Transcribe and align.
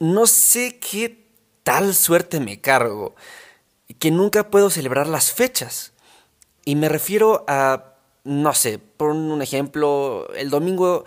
no 0.00 0.26
sé 0.26 0.78
qué 0.80 1.28
tal 1.62 1.94
suerte 1.94 2.40
me 2.40 2.60
cargo, 2.60 3.14
que 3.98 4.10
nunca 4.10 4.50
puedo 4.50 4.70
celebrar 4.70 5.06
las 5.06 5.32
fechas. 5.32 5.92
Y 6.64 6.74
me 6.74 6.88
refiero 6.88 7.44
a, 7.46 7.94
no 8.24 8.54
sé, 8.54 8.78
por 8.78 9.10
un 9.10 9.40
ejemplo, 9.42 10.28
el 10.34 10.50
domingo, 10.50 11.04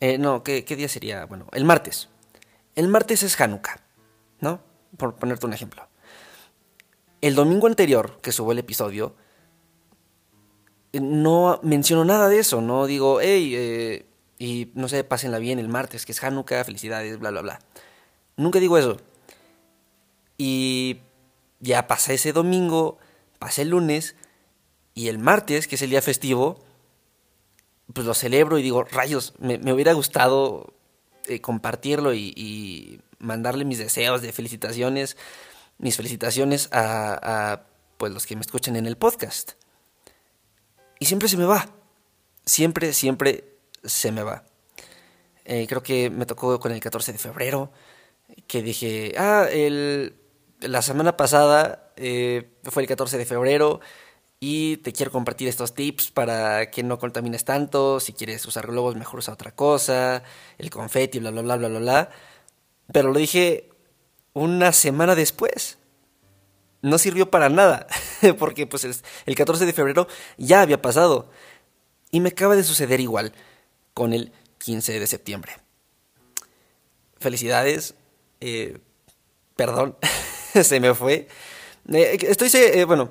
eh, 0.00 0.18
no, 0.18 0.44
¿qué, 0.44 0.64
¿qué, 0.64 0.76
día 0.76 0.88
sería? 0.88 1.24
Bueno, 1.26 1.46
el 1.52 1.64
martes. 1.64 2.08
El 2.74 2.88
martes 2.88 3.22
es 3.22 3.40
Hanukkah, 3.40 3.80
¿no? 4.40 4.60
Por 4.96 5.14
ponerte 5.16 5.46
un 5.46 5.54
ejemplo. 5.54 5.88
El 7.22 7.34
domingo 7.34 7.66
anterior 7.66 8.20
que 8.20 8.32
subo 8.32 8.52
el 8.52 8.58
episodio, 8.58 9.16
no 10.92 11.58
menciono 11.62 12.04
nada 12.04 12.28
de 12.28 12.38
eso, 12.38 12.60
no 12.60 12.86
digo, 12.86 13.20
hey, 13.20 13.52
eh, 13.56 14.06
y 14.38 14.70
no 14.74 14.88
sé, 14.88 15.04
pásenla 15.04 15.38
bien 15.38 15.58
el 15.58 15.68
martes, 15.68 16.04
que 16.04 16.12
es 16.12 16.22
Hanukkah, 16.22 16.64
felicidades, 16.64 17.18
bla, 17.18 17.30
bla, 17.30 17.40
bla. 17.40 17.58
Nunca 18.36 18.60
digo 18.60 18.78
eso. 18.78 18.98
Y 20.38 21.00
ya 21.60 21.86
pasé 21.86 22.14
ese 22.14 22.32
domingo, 22.32 22.98
pasé 23.38 23.62
el 23.62 23.70
lunes, 23.70 24.16
y 24.96 25.08
el 25.08 25.18
martes, 25.18 25.68
que 25.68 25.74
es 25.74 25.82
el 25.82 25.90
día 25.90 26.00
festivo, 26.00 26.58
pues 27.92 28.06
lo 28.06 28.14
celebro 28.14 28.58
y 28.58 28.62
digo, 28.62 28.82
rayos, 28.82 29.34
me, 29.38 29.72
hubiera 29.72 29.92
gustado 29.92 30.72
eh, 31.26 31.40
compartirlo 31.40 32.14
y, 32.14 33.00
mandarle 33.18 33.64
mis 33.64 33.78
deseos 33.78 34.20
de 34.20 34.32
felicitaciones, 34.32 35.16
mis 35.78 35.96
felicitaciones 35.96 36.68
a, 36.72 37.62
pues 37.96 38.12
los 38.12 38.26
que 38.26 38.36
me 38.36 38.42
escuchen 38.42 38.76
en 38.76 38.86
el 38.86 38.96
podcast. 38.96 39.52
Y 40.98 41.06
siempre 41.06 41.28
se 41.28 41.36
me 41.36 41.44
va. 41.44 41.68
Siempre, 42.44 42.92
siempre 42.92 43.44
se 43.84 44.12
me 44.12 44.22
va. 44.22 44.44
Eh, 45.44 45.66
creo 45.68 45.82
que 45.82 46.10
me 46.10 46.26
tocó 46.26 46.58
con 46.60 46.72
el 46.72 46.80
14 46.80 47.12
de 47.12 47.18
febrero, 47.18 47.70
que 48.46 48.62
dije, 48.62 49.14
ah, 49.18 49.46
el, 49.50 50.16
la 50.60 50.82
semana 50.82 51.16
pasada 51.16 51.92
eh, 51.96 52.50
fue 52.64 52.82
el 52.82 52.88
14 52.88 53.18
de 53.18 53.26
febrero 53.26 53.80
y 54.38 54.78
te 54.78 54.92
quiero 54.92 55.12
compartir 55.12 55.48
estos 55.48 55.74
tips 55.74 56.10
para 56.10 56.70
que 56.70 56.82
no 56.82 56.98
contamines 56.98 57.44
tanto, 57.44 58.00
si 58.00 58.12
quieres 58.12 58.44
usar 58.46 58.66
globos 58.66 58.96
mejor 58.96 59.20
usa 59.20 59.34
otra 59.34 59.52
cosa, 59.54 60.22
el 60.58 60.70
confeti, 60.70 61.18
bla, 61.18 61.30
bla, 61.30 61.42
bla, 61.42 61.56
bla, 61.56 61.68
bla, 61.68 61.78
bla. 61.78 62.10
Pero 62.92 63.12
lo 63.12 63.18
dije 63.18 63.70
una 64.32 64.72
semana 64.72 65.14
después. 65.14 65.78
No 66.82 66.98
sirvió 66.98 67.30
para 67.30 67.48
nada, 67.48 67.86
porque 68.38 68.66
pues 68.66 68.84
el 69.24 69.34
14 69.34 69.66
de 69.66 69.72
febrero 69.72 70.06
ya 70.36 70.60
había 70.60 70.80
pasado. 70.82 71.30
Y 72.10 72.20
me 72.20 72.28
acaba 72.28 72.54
de 72.54 72.62
suceder 72.62 73.00
igual 73.00 73.32
con 73.94 74.12
el 74.12 74.32
15 74.58 75.00
de 75.00 75.06
septiembre. 75.06 75.56
Felicidades. 77.18 77.94
Eh, 78.40 78.78
perdón, 79.54 79.96
se 80.62 80.80
me 80.80 80.94
fue. 80.94 81.28
Eh, 81.92 82.18
estoy, 82.22 82.50
eh, 82.54 82.84
bueno, 82.84 83.10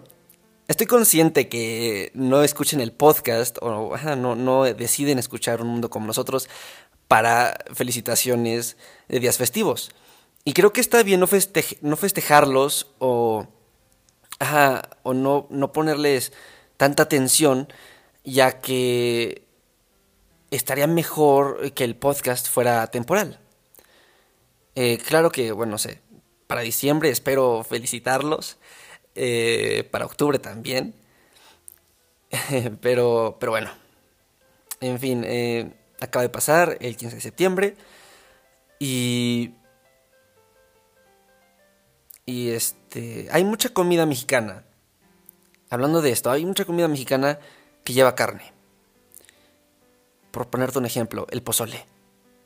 estoy 0.68 0.88
consciente 0.88 1.48
que 1.50 2.12
no 2.14 2.44
escuchen 2.44 2.82
el 2.82 2.92
podcast 2.92 3.58
o 3.62 3.96
no, 4.16 4.64
deciden 4.64 5.20
escuchar 5.20 5.62
un 5.62 5.68
mundo 5.68 5.90
como 5.90 6.08
nosotros 6.08 6.50
para 7.08 7.58
felicitaciones 7.74 8.78
de 9.08 9.20
días 9.20 9.38
festivos. 9.38 9.92
Y 10.44 10.54
creo 10.54 10.74
que 10.74 10.82
está 10.82 11.02
bien 11.04 11.20
no, 11.20 11.28
no 11.82 11.98
festejarlos 11.98 12.92
o, 13.00 13.48
o 15.04 15.14
no, 15.14 15.48
no 15.50 15.72
ponerles 15.72 16.34
tanta 16.78 17.04
atención, 17.04 17.68
ya 18.24 18.62
que 18.62 19.46
estaría 20.52 20.88
mejor 20.88 21.72
que 21.74 21.84
el 21.84 21.96
podcast 21.96 22.48
fuera 22.48 22.88
temporal. 22.88 23.40
Eh, 24.76 24.98
claro 24.98 25.32
que, 25.32 25.52
bueno, 25.52 25.72
no 25.72 25.78
sé, 25.78 26.02
para 26.48 26.62
diciembre 26.62 27.10
espero 27.10 27.64
felicitarlos, 27.64 28.58
eh, 29.16 29.88
para 29.92 30.06
octubre 30.06 30.38
también, 30.40 30.94
pero, 32.82 33.38
pero 33.40 33.54
bueno, 33.54 33.72
en 34.82 35.00
fin, 35.00 35.24
eh, 35.26 35.72
acaba 36.00 36.24
de 36.24 36.30
pasar 36.30 36.78
el 36.82 36.96
15 36.96 37.16
de 37.16 37.22
septiembre 37.22 37.76
y... 38.80 39.54
Y 42.28 42.50
este, 42.50 43.28
hay 43.32 43.44
mucha 43.44 43.70
comida 43.70 44.08
mexicana. 44.08 44.64
Hablando 45.70 46.02
de 46.02 46.10
esto, 46.10 46.32
hay 46.32 46.44
mucha 46.44 46.66
comida 46.66 46.88
mexicana 46.88 47.38
que 47.84 47.94
lleva 47.94 48.16
carne 48.16 48.56
por 50.36 50.48
ponerte 50.48 50.80
un 50.80 50.86
ejemplo, 50.86 51.28
el 51.32 51.42
pozole. 51.42 51.86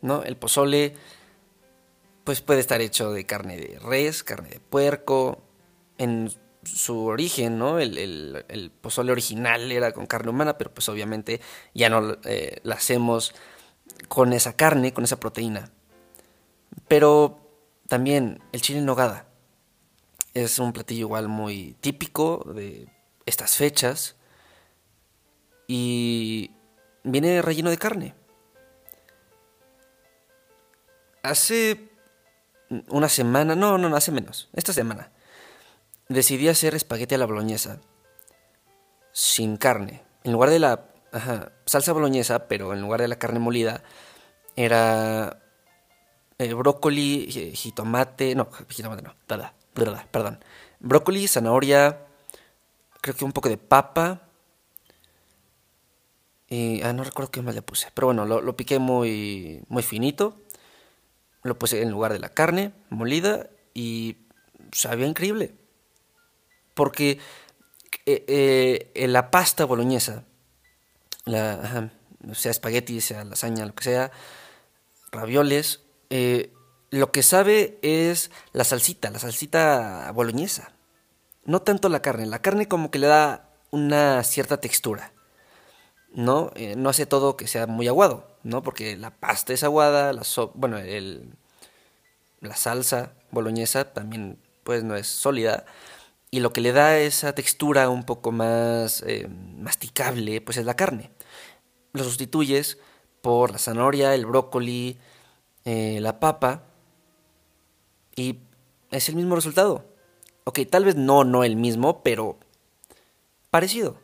¿no? 0.03 0.21
El 0.21 0.37
pozole 0.37 0.93
pues 2.29 2.41
puede 2.41 2.59
estar 2.59 2.79
hecho 2.79 3.11
de 3.11 3.25
carne 3.25 3.57
de 3.57 3.79
res, 3.79 4.23
carne 4.23 4.49
de 4.49 4.59
puerco, 4.59 5.41
en 5.97 6.31
su 6.61 7.05
origen, 7.05 7.57
¿no? 7.57 7.79
El, 7.79 8.71
pozole 8.81 9.11
original 9.11 9.71
era 9.71 9.93
con 9.93 10.05
carne 10.05 10.29
humana, 10.29 10.55
pero 10.55 10.71
pues 10.71 10.87
obviamente 10.89 11.41
ya 11.73 11.89
no 11.89 12.17
eh, 12.25 12.59
la 12.61 12.75
hacemos 12.75 13.33
con 14.09 14.31
esa 14.33 14.55
carne, 14.55 14.93
con 14.93 15.05
esa 15.05 15.19
proteína. 15.19 15.71
Pero 16.87 17.39
también 17.87 18.43
el 18.51 18.61
chile 18.61 18.77
en 18.77 18.85
nogada 18.85 19.27
es 20.35 20.59
un 20.59 20.71
platillo 20.71 21.07
igual 21.07 21.29
muy 21.29 21.77
típico 21.81 22.45
de 22.53 22.89
estas 23.25 23.55
fechas 23.55 24.17
y 25.65 26.51
viene 27.03 27.41
relleno 27.41 27.71
de 27.71 27.77
carne. 27.79 28.13
Hace 31.23 31.88
una 32.89 33.09
semana, 33.09 33.55
no, 33.55 33.77
no, 33.77 33.89
no, 33.89 33.95
hace 33.95 34.11
menos, 34.11 34.49
esta 34.53 34.73
semana, 34.73 35.11
decidí 36.07 36.47
hacer 36.47 36.75
espagueti 36.75 37.15
a 37.15 37.17
la 37.17 37.25
boloñesa 37.25 37.79
sin 39.11 39.57
carne. 39.57 40.03
En 40.23 40.31
lugar 40.31 40.49
de 40.49 40.59
la 40.59 40.85
salsa 41.65 41.93
boloñesa, 41.93 42.47
pero 42.47 42.73
en 42.73 42.81
lugar 42.81 43.01
de 43.01 43.07
la 43.07 43.17
carne 43.17 43.39
molida, 43.39 43.83
era 44.55 45.41
eh, 46.37 46.53
brócoli, 46.53 47.53
jitomate, 47.55 48.35
no, 48.35 48.49
jitomate 48.69 49.01
no, 49.01 49.15
perdón, 50.11 50.43
brócoli, 50.79 51.27
zanahoria, 51.27 52.05
creo 53.01 53.15
que 53.15 53.25
un 53.25 53.31
poco 53.31 53.49
de 53.49 53.57
papa, 53.57 54.29
y, 56.49 56.81
ah, 56.81 56.93
no 56.93 57.03
recuerdo 57.03 57.31
qué 57.31 57.41
más 57.41 57.53
le 57.53 57.61
puse. 57.61 57.89
Pero 57.93 58.07
bueno, 58.07 58.25
lo, 58.25 58.55
piqué 58.55 58.79
muy, 58.79 59.61
muy 59.67 59.83
finito. 59.83 60.41
Lo 61.43 61.57
puse 61.57 61.81
en 61.81 61.91
lugar 61.91 62.13
de 62.13 62.19
la 62.19 62.29
carne 62.29 62.73
molida 62.89 63.49
y 63.73 64.17
sabía 64.71 65.07
increíble. 65.07 65.55
Porque 66.73 67.19
eh, 68.05 68.91
eh, 68.95 69.07
la 69.07 69.31
pasta 69.31 69.65
boloñesa, 69.65 70.23
la, 71.25 71.91
sea 72.33 72.51
espagueti, 72.51 73.01
sea 73.01 73.23
lasaña, 73.23 73.65
lo 73.65 73.75
que 73.75 73.83
sea, 73.83 74.11
ravioles, 75.11 75.81
eh, 76.09 76.53
lo 76.91 77.11
que 77.11 77.23
sabe 77.23 77.77
es 77.81 78.31
la 78.51 78.63
salsita, 78.63 79.11
la 79.11 79.19
salsita 79.19 80.11
boloñesa. 80.13 80.71
No 81.45 81.61
tanto 81.61 81.89
la 81.89 82.01
carne, 82.01 82.25
la 82.25 82.41
carne 82.41 82.67
como 82.67 82.91
que 82.91 82.99
le 82.99 83.07
da 83.07 83.49
una 83.71 84.23
cierta 84.23 84.59
textura. 84.59 85.13
¿No? 86.13 86.51
Eh, 86.55 86.75
no 86.75 86.89
hace 86.89 87.05
todo 87.05 87.37
que 87.37 87.47
sea 87.47 87.67
muy 87.67 87.87
aguado, 87.87 88.27
¿no? 88.43 88.63
Porque 88.63 88.97
la 88.97 89.11
pasta 89.11 89.53
es 89.53 89.63
aguada, 89.63 90.13
la 90.13 90.23
bueno, 90.53 90.77
el, 90.77 91.33
la 92.41 92.55
salsa 92.55 93.13
boloñesa 93.31 93.93
también 93.93 94.39
pues 94.63 94.83
no 94.83 94.95
es 94.95 95.07
sólida 95.07 95.65
y 96.31 96.41
lo 96.41 96.53
que 96.53 96.61
le 96.61 96.71
da 96.71 96.97
esa 96.99 97.33
textura 97.33 97.89
un 97.89 98.03
poco 98.03 98.31
más 98.31 99.03
eh, 99.05 99.27
masticable 99.57 100.41
pues 100.41 100.57
es 100.57 100.65
la 100.65 100.75
carne. 100.75 101.11
Lo 101.93 102.03
sustituyes 102.03 102.77
por 103.21 103.51
la 103.51 103.57
zanahoria, 103.57 104.15
el 104.15 104.25
brócoli, 104.25 104.97
eh, 105.65 105.99
la 106.01 106.19
papa 106.19 106.63
y 108.15 108.39
es 108.91 109.09
el 109.09 109.15
mismo 109.15 109.35
resultado. 109.35 109.85
Ok, 110.45 110.59
tal 110.69 110.85
vez 110.85 110.95
no, 110.95 111.23
no 111.23 111.43
el 111.43 111.55
mismo, 111.55 112.03
pero 112.03 112.37
parecido 113.51 113.97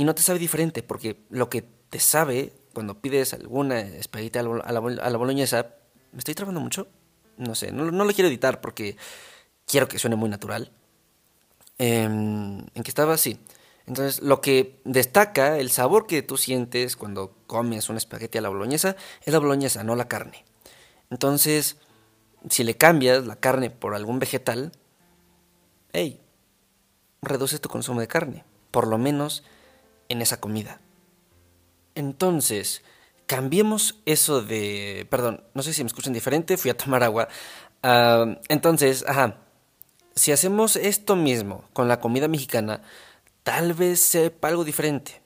y 0.00 0.04
no 0.04 0.14
te 0.14 0.22
sabe 0.22 0.38
diferente, 0.38 0.82
porque 0.82 1.26
lo 1.28 1.50
que 1.50 1.60
te 1.60 2.00
sabe 2.00 2.54
cuando 2.72 3.02
pides 3.02 3.34
alguna 3.34 3.80
espagueti 3.80 4.38
a 4.38 4.42
la, 4.42 4.56
a 4.64 4.72
la, 5.10 5.18
boloñesa, 5.18 5.74
¿me 6.12 6.20
estoy 6.20 6.34
trabando 6.34 6.58
mucho? 6.58 6.88
No 7.36 7.54
sé, 7.54 7.70
no, 7.70 7.84
lo 7.90 8.12
quiero 8.14 8.28
editar 8.28 8.62
porque 8.62 8.96
quiero 9.66 9.88
que 9.88 9.98
suene 9.98 10.16
muy 10.16 10.30
natural. 10.30 10.72
Em, 11.76 12.60
en 12.74 12.82
que 12.82 12.90
estaba 12.90 13.12
así. 13.12 13.40
Entonces, 13.86 14.22
lo 14.22 14.40
que 14.40 14.80
destaca, 14.86 15.58
el 15.58 15.70
sabor 15.70 16.06
que 16.06 16.22
tú 16.22 16.38
sientes 16.38 16.96
cuando 16.96 17.36
comes 17.46 17.90
un 17.90 17.98
espagueti 17.98 18.38
a 18.38 18.40
la 18.40 18.48
boloñesa, 18.48 18.96
es 19.26 19.34
la 19.34 19.38
boloñesa, 19.38 19.84
no 19.84 19.96
la 19.96 20.08
carne. 20.08 20.46
Entonces, 21.10 21.76
si 22.48 22.64
le 22.64 22.74
cambias 22.74 23.26
la 23.26 23.36
carne 23.36 23.68
por 23.68 23.94
algún 23.94 24.18
vegetal, 24.18 24.72
hey, 25.92 26.22
reduces 27.20 27.60
tu 27.60 27.68
consumo 27.68 28.00
de 28.00 28.08
carne. 28.08 28.44
Por 28.70 28.86
lo 28.86 28.96
menos 28.96 29.44
en 30.10 30.20
esa 30.20 30.40
comida. 30.40 30.80
Entonces, 31.94 32.82
cambiemos 33.26 34.00
eso 34.04 34.42
de... 34.42 35.06
Perdón, 35.08 35.44
no 35.54 35.62
sé 35.62 35.72
si 35.72 35.82
me 35.82 35.88
escuchan 35.88 36.12
diferente, 36.12 36.58
fui 36.58 36.70
a 36.70 36.76
tomar 36.76 37.02
agua. 37.02 37.28
Ah, 37.82 38.36
entonces, 38.48 39.04
ajá, 39.08 39.38
si 40.14 40.32
hacemos 40.32 40.76
esto 40.76 41.16
mismo 41.16 41.64
con 41.72 41.88
la 41.88 42.00
comida 42.00 42.28
mexicana, 42.28 42.82
tal 43.42 43.72
vez 43.72 44.00
sepa 44.00 44.48
algo 44.48 44.64
diferente. 44.64 45.22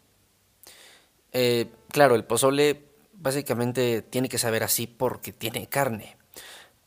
Eh, 1.33 1.67
claro, 1.91 2.15
el 2.15 2.25
pozole 2.25 2.85
básicamente 3.13 4.03
tiene 4.03 4.29
que 4.29 4.39
saber 4.39 4.63
así 4.63 4.87
porque 4.87 5.33
tiene 5.33 5.69
carne. 5.69 6.17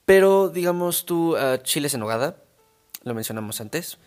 Pero 0.06 0.50
digamos 0.50 1.06
tú, 1.06 1.36
uh, 1.36 1.58
chiles 1.64 1.94
en 1.96 2.00
nogada, 2.00 2.38
lo 3.04 3.14
mencionamos 3.14 3.60
antes. 3.60 3.98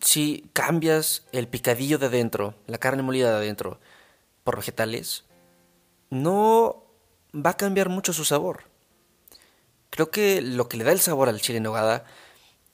Si 0.00 0.48
cambias 0.52 1.26
el 1.32 1.48
picadillo 1.48 1.98
de 1.98 2.06
adentro, 2.06 2.54
la 2.66 2.78
carne 2.78 3.02
molida 3.02 3.30
de 3.30 3.36
adentro, 3.36 3.80
por 4.44 4.56
vegetales, 4.56 5.24
no 6.10 6.84
va 7.34 7.50
a 7.50 7.56
cambiar 7.56 7.88
mucho 7.88 8.12
su 8.12 8.24
sabor. 8.24 8.64
Creo 9.90 10.10
que 10.10 10.40
lo 10.42 10.68
que 10.68 10.76
le 10.76 10.84
da 10.84 10.92
el 10.92 11.00
sabor 11.00 11.28
al 11.28 11.40
chile 11.40 11.58
en 11.58 11.64
nogada 11.64 12.04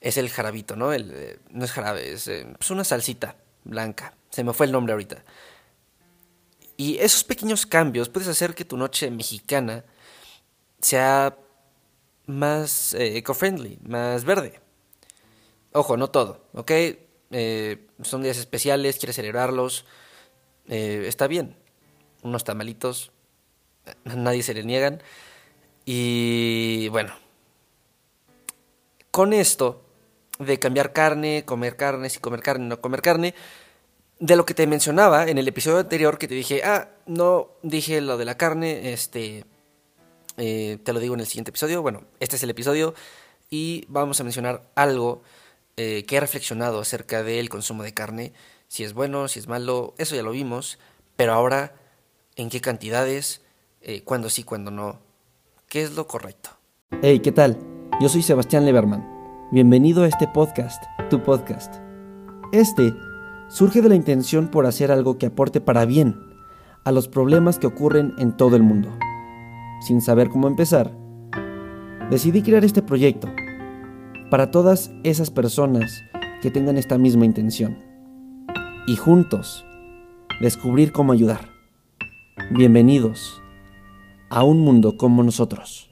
es 0.00 0.16
el 0.16 0.28
jarabito, 0.30 0.76
¿no? 0.76 0.92
El, 0.92 1.10
eh, 1.14 1.38
no 1.50 1.64
es 1.64 1.72
jarabe, 1.72 2.12
es 2.12 2.26
eh, 2.28 2.46
pues 2.58 2.70
una 2.70 2.84
salsita 2.84 3.36
blanca. 3.64 4.14
Se 4.30 4.44
me 4.44 4.52
fue 4.52 4.66
el 4.66 4.72
nombre 4.72 4.92
ahorita. 4.92 5.24
Y 6.76 6.98
esos 6.98 7.22
pequeños 7.22 7.66
cambios 7.66 8.08
puedes 8.08 8.28
hacer 8.28 8.54
que 8.54 8.64
tu 8.64 8.76
noche 8.76 9.10
mexicana 9.10 9.84
sea 10.80 11.36
más 12.26 12.94
eh, 12.94 13.18
eco-friendly, 13.18 13.78
más 13.86 14.24
verde. 14.24 14.60
Ojo, 15.72 15.96
no 15.96 16.10
todo, 16.10 16.44
¿ok? 16.54 16.72
Eh, 17.32 17.86
son 18.02 18.22
días 18.22 18.36
especiales, 18.36 18.98
quieres 18.98 19.16
celebrarlos, 19.16 19.86
eh, 20.68 21.04
está 21.06 21.26
bien. 21.26 21.56
Unos 22.22 22.44
tamalitos, 22.44 23.10
a 24.04 24.14
nadie 24.14 24.42
se 24.42 24.54
le 24.54 24.64
niegan. 24.64 25.02
Y 25.84 26.88
bueno, 26.88 27.14
con 29.10 29.32
esto 29.32 29.82
de 30.38 30.58
cambiar 30.58 30.92
carne, 30.92 31.44
comer 31.44 31.76
carne, 31.76 32.10
si 32.10 32.18
comer 32.18 32.40
carne, 32.40 32.66
no 32.66 32.80
comer 32.80 33.02
carne, 33.02 33.34
de 34.20 34.36
lo 34.36 34.46
que 34.46 34.54
te 34.54 34.66
mencionaba 34.66 35.28
en 35.28 35.38
el 35.38 35.48
episodio 35.48 35.78
anterior 35.78 36.18
que 36.18 36.28
te 36.28 36.34
dije, 36.34 36.62
ah, 36.64 36.90
no 37.06 37.48
dije 37.62 38.00
lo 38.00 38.16
de 38.18 38.24
la 38.24 38.36
carne, 38.36 38.92
este, 38.92 39.44
eh, 40.36 40.78
te 40.84 40.92
lo 40.92 41.00
digo 41.00 41.14
en 41.14 41.20
el 41.20 41.26
siguiente 41.26 41.50
episodio. 41.50 41.82
Bueno, 41.82 42.04
este 42.20 42.36
es 42.36 42.42
el 42.42 42.50
episodio 42.50 42.94
y 43.50 43.84
vamos 43.88 44.20
a 44.20 44.24
mencionar 44.24 44.62
algo 44.74 45.22
eh, 45.76 46.04
que 46.06 46.16
he 46.16 46.20
reflexionado 46.20 46.80
acerca 46.80 47.22
del 47.22 47.48
consumo 47.48 47.82
de 47.82 47.94
carne, 47.94 48.32
si 48.68 48.84
es 48.84 48.94
bueno, 48.94 49.28
si 49.28 49.38
es 49.38 49.48
malo, 49.48 49.94
eso 49.98 50.14
ya 50.14 50.22
lo 50.22 50.32
vimos, 50.32 50.78
pero 51.16 51.32
ahora, 51.32 51.74
¿en 52.36 52.50
qué 52.50 52.60
cantidades? 52.60 53.42
Eh, 53.80 54.02
¿Cuándo 54.02 54.30
sí, 54.30 54.44
cuándo 54.44 54.70
no? 54.70 55.00
¿Qué 55.68 55.82
es 55.82 55.94
lo 55.94 56.06
correcto? 56.06 56.50
Hey, 57.02 57.20
¿qué 57.20 57.32
tal? 57.32 57.58
Yo 58.00 58.08
soy 58.08 58.22
Sebastián 58.22 58.64
Leberman. 58.64 59.08
Bienvenido 59.50 60.04
a 60.04 60.08
este 60.08 60.28
podcast, 60.28 60.82
tu 61.10 61.22
podcast. 61.22 61.74
Este 62.52 62.92
surge 63.48 63.82
de 63.82 63.88
la 63.88 63.94
intención 63.94 64.48
por 64.48 64.66
hacer 64.66 64.90
algo 64.90 65.18
que 65.18 65.26
aporte 65.26 65.60
para 65.60 65.84
bien 65.84 66.14
a 66.84 66.92
los 66.92 67.08
problemas 67.08 67.58
que 67.58 67.66
ocurren 67.66 68.14
en 68.18 68.36
todo 68.36 68.56
el 68.56 68.62
mundo 68.62 68.90
sin 69.82 70.00
saber 70.00 70.28
cómo 70.28 70.46
empezar, 70.46 70.92
decidí 72.10 72.42
crear 72.42 72.64
este 72.64 72.82
proyecto 72.82 73.28
para 74.32 74.50
todas 74.50 74.90
esas 75.04 75.30
personas 75.30 76.04
que 76.40 76.50
tengan 76.50 76.78
esta 76.78 76.96
misma 76.96 77.26
intención 77.26 77.78
y 78.86 78.96
juntos 78.96 79.66
descubrir 80.40 80.90
cómo 80.90 81.12
ayudar. 81.12 81.50
Bienvenidos 82.48 83.42
a 84.30 84.42
un 84.42 84.60
mundo 84.60 84.96
como 84.96 85.22
nosotros. 85.22 85.90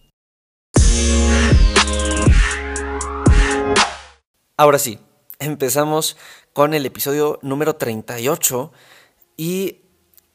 Ahora 4.57 4.79
sí, 4.79 4.99
empezamos 5.39 6.17
con 6.55 6.73
el 6.73 6.87
episodio 6.87 7.41
número 7.43 7.77
38 7.77 8.73
y 9.37 9.83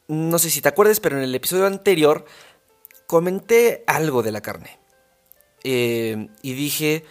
no 0.08 0.38
sé 0.38 0.52
si 0.52 0.62
te 0.62 0.70
acuerdas, 0.70 1.00
pero 1.00 1.18
en 1.18 1.24
el 1.24 1.34
episodio 1.34 1.66
anterior 1.66 2.26
comenté 3.08 3.84
algo 3.88 4.22
de 4.22 4.32
la 4.32 4.42
carne. 4.42 4.78
Eh, 5.64 6.28
y 6.44 6.54
dije, 6.54 7.04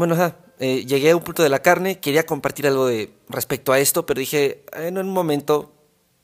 bueno, 0.00 0.16
eh, 0.58 0.86
llegué 0.86 1.10
a 1.10 1.16
un 1.16 1.22
punto 1.22 1.42
de 1.42 1.50
la 1.50 1.60
carne, 1.60 2.00
quería 2.00 2.24
compartir 2.24 2.66
algo 2.66 2.86
de 2.86 3.12
respecto 3.28 3.70
a 3.70 3.78
esto, 3.78 4.06
pero 4.06 4.18
dije, 4.18 4.64
en 4.72 4.96
un 4.96 5.10
momento 5.10 5.74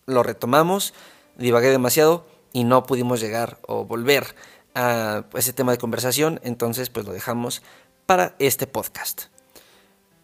lo 0.06 0.22
retomamos, 0.22 0.94
divagué 1.36 1.68
demasiado 1.68 2.26
y 2.54 2.64
no 2.64 2.84
pudimos 2.84 3.20
llegar 3.20 3.58
o 3.66 3.84
volver 3.84 4.34
a 4.74 5.26
ese 5.34 5.52
tema 5.52 5.72
de 5.72 5.78
conversación, 5.78 6.40
entonces 6.42 6.88
pues 6.88 7.04
lo 7.04 7.12
dejamos 7.12 7.60
para 8.06 8.34
este 8.38 8.66
podcast. 8.66 9.24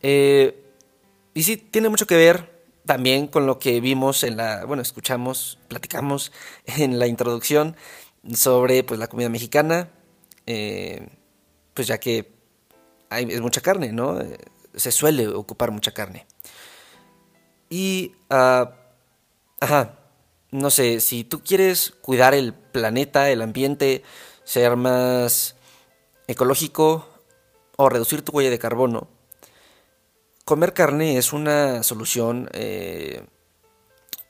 Eh, 0.01 0.65
y 1.35 1.43
sí, 1.43 1.59
tiene 1.59 1.91
mucho 1.91 2.07
que 2.07 2.17
ver 2.17 2.65
también 2.87 3.27
con 3.27 3.45
lo 3.45 3.59
que 3.59 3.83
vimos 3.83 4.25
en 4.25 4.39
la, 4.39 4.65
bueno, 4.65 4.81
escuchamos, 4.81 5.59
platicamos 5.69 6.33
en 6.65 6.99
la 6.99 7.07
introducción 7.07 7.77
sobre 8.33 8.83
pues 8.83 8.99
la 8.99 9.09
comida 9.09 9.29
mexicana, 9.29 9.91
eh, 10.47 11.07
pues 11.75 11.87
ya 11.87 12.01
que 12.01 12.32
es 13.21 13.41
mucha 13.41 13.61
carne, 13.61 13.93
¿no? 13.93 14.21
Eh, 14.21 14.39
se 14.75 14.91
suele 14.91 15.29
ocupar 15.29 15.71
mucha 15.71 15.93
carne. 15.93 16.27
Y, 17.69 18.15
uh, 18.31 18.69
ajá, 19.61 19.99
no 20.51 20.71
sé, 20.71 21.01
si 21.01 21.25
tú 21.25 21.43
quieres 21.43 21.93
cuidar 22.03 22.35
el 22.35 22.53
planeta, 22.53 23.31
el 23.31 23.43
ambiente, 23.43 24.03
ser 24.45 24.77
más 24.77 25.57
ecológico 26.27 27.09
o 27.77 27.89
reducir 27.89 28.23
tu 28.23 28.33
huella 28.33 28.51
de 28.51 28.59
carbono, 28.59 29.09
comer 30.45 30.75
carne 30.75 31.17
es 31.17 31.33
una 31.33 31.83
solución 31.83 32.51
eh, 32.53 33.25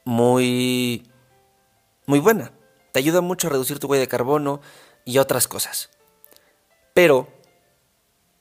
muy, 0.04 1.10
muy 2.06 2.20
buena 2.20 2.52
te 2.92 2.98
ayuda 2.98 3.22
mucho 3.22 3.48
a 3.48 3.50
reducir 3.50 3.78
tu 3.78 3.88
huella 3.88 4.02
de 4.02 4.08
carbono 4.08 4.60
y 5.04 5.18
otras 5.18 5.48
cosas. 5.48 5.90
Pero, 6.94 7.28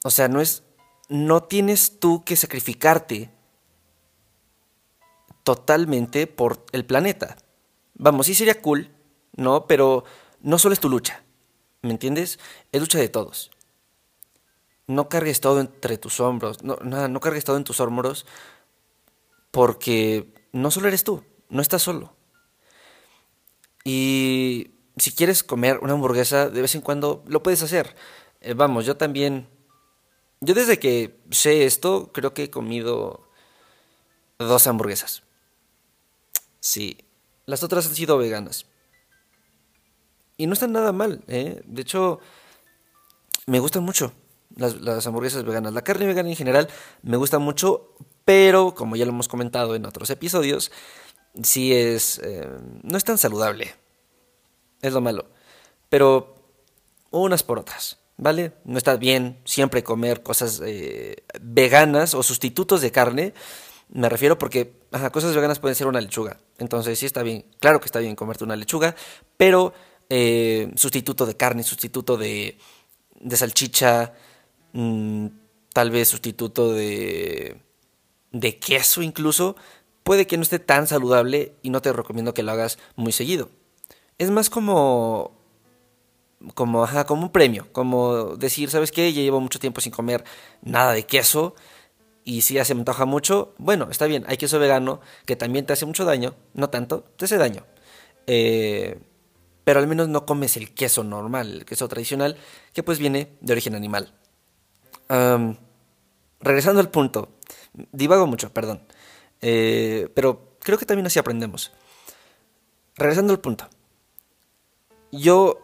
o 0.03 0.09
sea, 0.09 0.27
no 0.27 0.42
es, 0.42 0.63
no 1.09 1.44
tienes 1.44 2.00
tú 2.00 2.24
que 2.24 2.36
sacrificarte 2.36 3.31
totalmente 5.44 6.27
por 6.27 6.65
el 6.71 6.86
planeta. 6.86 7.38
Vamos, 7.95 8.25
sí 8.25 8.36
sería 8.36 8.62
cool, 8.62 8.92
¿no? 9.36 9.68
Pero 9.68 10.03
no 10.42 10.57
solo 10.57 10.74
es 10.74 10.80
tu 10.80 10.89
lucha, 10.89 11.24
¿me 11.81 11.92
entiendes? 11.92 12.39
Es 12.71 12.81
lucha 12.81 13.00
de 13.00 13.09
todos. 13.09 13.51
No 14.88 15.09
cargues 15.09 15.42
todo 15.42 15.62
entre 15.62 15.97
tus 15.97 16.19
hombros, 16.19 16.64
no, 16.64 16.78
no, 16.81 17.07
no 17.07 17.19
cargues 17.19 17.45
todo 17.45 17.57
en 17.57 17.64
tus 17.64 17.80
hombros 17.80 18.25
porque 19.52 20.33
no 20.52 20.71
solo 20.71 20.87
eres 20.87 21.04
tú, 21.04 21.23
no 21.49 21.61
estás 21.61 21.81
solo. 21.81 22.16
Y 23.83 24.71
si 24.97 25.11
quieres 25.11 25.44
comer 25.44 25.80
una 25.81 25.94
hamburguesa, 25.94 26.49
de 26.49 26.61
vez 26.61 26.75
en 26.75 26.81
cuando 26.81 27.23
lo 27.28 27.44
puedes 27.44 27.61
hacer. 27.64 27.95
Eh, 28.42 28.54
vamos, 28.54 28.85
yo 28.85 28.97
también... 28.97 29.47
Yo 30.42 30.56
desde 30.56 30.80
que 30.80 31.19
sé 31.30 31.66
esto, 31.66 32.12
creo 32.12 32.33
que 32.33 32.45
he 32.45 32.50
comido 32.50 33.30
dos 34.40 34.66
hamburguesas. 34.66 35.21
Sí, 36.60 36.98
las 37.45 37.62
otras 37.64 37.86
han 37.86 37.95
sido 37.95 38.18
veganas. 38.18 38.66
Y 40.38 40.48
no 40.48 40.54
están 40.54 40.71
nada 40.71 40.92
mal, 40.92 41.24
¿eh? 41.28 41.62
De 41.66 41.83
hecho, 41.83 42.19
me 43.45 43.60
gustan 43.60 43.83
mucho 43.83 44.14
las, 44.56 45.06
hamburguesas 45.06 45.44
veganas. 45.44 45.74
La 45.74 45.83
carne 45.83 46.07
vegana 46.07 46.30
en 46.30 46.36
general 46.36 46.68
me 47.04 47.18
gusta 47.18 47.38
mucho, 47.38 47.95
pero 48.26 48.74
como 48.74 48.95
ya 48.95 49.06
lo 49.06 49.12
hemos 49.12 49.28
comentado 49.28 49.76
en 49.76 49.86
otros 49.86 50.10
episodios, 50.10 50.71
sí 51.44 51.74
es... 51.74 52.19
Eh, 52.24 52.50
no 52.81 52.98
es 52.98 53.04
tan 53.04 53.19
saludable. 53.19 53.76
Es 54.81 54.94
lo 54.94 55.02
malo. 55.02 55.28
Pero 55.90 56.36
unas 57.12 57.44
por 57.44 57.60
otras, 57.60 58.00
¿vale? 58.21 58.54
No 58.66 58.78
está 58.78 58.97
bien 58.97 59.40
siempre 59.45 59.83
comer 59.83 60.21
cosas 60.21 60.61
eh, 60.63 61.23
veganas 61.42 62.13
o 62.13 62.21
sustitutos 62.21 62.80
de 62.80 62.92
carne. 62.92 63.33
Me 63.90 64.09
refiero 64.09 64.37
porque 64.37 64.73
cosas 65.11 65.33
veganas 65.33 65.57
pueden 65.57 65.75
ser 65.75 65.87
una 65.87 65.99
lechuga. 65.99 66.37
Entonces 66.59 66.99
sí 66.99 67.07
está 67.07 67.23
bien. 67.23 67.45
Claro 67.59 67.80
que 67.80 67.87
está 67.87 67.99
bien 67.99 68.16
comerte 68.16 68.44
una 68.44 68.56
lechuga, 68.56 68.95
pero 69.37 69.73
eh, 70.07 70.71
sustituto 70.75 71.25
de 71.25 71.35
carne, 71.35 71.63
sustituto 71.63 72.16
de, 72.16 72.59
de 73.19 73.37
salchicha, 73.37 74.13
mm, 74.73 75.25
tal 75.73 75.90
vez 75.90 76.07
sustituto 76.07 76.73
de, 76.73 77.59
de 78.31 78.59
queso 78.59 79.01
incluso 79.01 79.56
puede 80.04 80.28
que 80.28 80.37
no 80.37 80.44
esté 80.44 80.59
tan 80.59 80.85
saludable 80.85 81.56
y 81.63 81.71
no 81.71 81.81
te 81.81 81.92
recomiendo 81.92 82.35
que 82.35 82.44
lo 82.44 82.51
hagas 82.51 82.78
muy 82.95 83.13
seguido. 83.13 83.49
Es 84.19 84.30
más 84.30 84.51
como 84.51 85.41
como 86.54 86.88
como 87.06 87.24
un 87.24 87.31
premio, 87.31 87.68
como 87.71 88.36
decir, 88.36 88.69
¿sabes 88.69 88.92
qué? 88.92 89.12
Ya 89.14 89.21
llevo 89.21 89.40
mucho 89.40 89.60
tiempo 89.60 89.81
sin 89.81 89.92
comer 89.92 90.24
nada 90.62 90.94
de 90.94 91.06
queso 91.06 91.56
y 92.24 92.42
si 92.42 92.56
ya 92.56 92.66
se 92.66 92.76
me 92.76 92.81
antoja 92.81 93.06
mucho, 93.06 93.54
bueno, 93.57 93.88
está 93.90 94.06
bien, 94.06 94.24
hay 94.28 94.38
queso 94.38 94.60
vegano 94.60 95.02
que 95.26 95.36
también 95.36 95.66
te 95.66 95.74
hace 95.74 95.86
mucho 95.86 96.06
daño, 96.06 96.36
no 96.54 96.69
tanto, 96.69 97.04
te 97.18 97.26
hace 97.26 97.38
daño. 97.38 97.66
Eh, 98.28 99.00
pero 99.64 99.80
al 99.80 99.88
menos 99.88 100.07
no 100.07 100.26
comes 100.26 100.57
el 100.57 100.74
queso 100.74 101.04
normal, 101.04 101.52
el 101.52 101.66
queso 101.66 101.88
tradicional, 101.88 102.38
que 102.74 102.83
pues 102.83 103.00
viene 103.00 103.38
de 103.42 103.54
origen 103.54 103.76
animal. 103.76 104.14
regresando 106.40 106.81
al 106.81 106.90
punto, 106.90 107.30
divago 107.92 108.28
mucho, 108.28 108.54
perdón, 108.54 108.83
eh, 109.42 110.10
pero 110.14 110.56
creo 110.60 110.78
que 110.78 110.86
también 110.86 111.07
así 111.07 111.19
aprendemos. 111.19 111.71
Regresando 112.95 113.33
al 113.33 113.40
punto, 113.40 113.68
yo, 115.12 115.60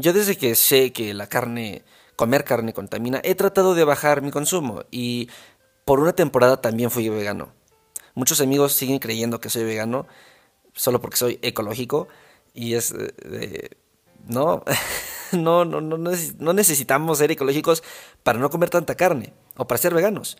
yo 0.00 0.12
desde 0.12 0.36
que 0.36 0.54
sé 0.54 0.92
que 0.92 1.14
la 1.14 1.26
carne, 1.28 1.84
comer 2.16 2.44
carne 2.44 2.72
contamina, 2.72 3.20
he 3.22 3.34
tratado 3.34 3.74
de 3.74 3.84
bajar 3.84 4.22
mi 4.22 4.30
consumo 4.30 4.84
y 4.90 5.28
por 5.84 6.00
una 6.00 6.12
temporada 6.12 6.60
también 6.60 6.90
fui 6.90 7.08
vegano. 7.08 7.52
Muchos 8.14 8.40
amigos 8.40 8.72
siguen 8.72 8.98
creyendo 8.98 9.40
que 9.40 9.50
soy 9.50 9.64
vegano 9.64 10.06
solo 10.74 11.00
porque 11.00 11.16
soy 11.16 11.38
ecológico 11.42 12.08
y 12.54 12.74
es 12.74 12.92
de, 12.92 13.76
no, 14.28 14.64
no, 15.32 15.64
no, 15.64 15.80
no, 15.80 16.52
necesitamos 16.52 17.18
ser 17.18 17.30
ecológicos 17.30 17.82
para 18.22 18.38
no 18.38 18.50
comer 18.50 18.70
tanta 18.70 18.94
carne 18.94 19.32
o 19.56 19.66
para 19.66 19.78
ser 19.78 19.94
veganos. 19.94 20.36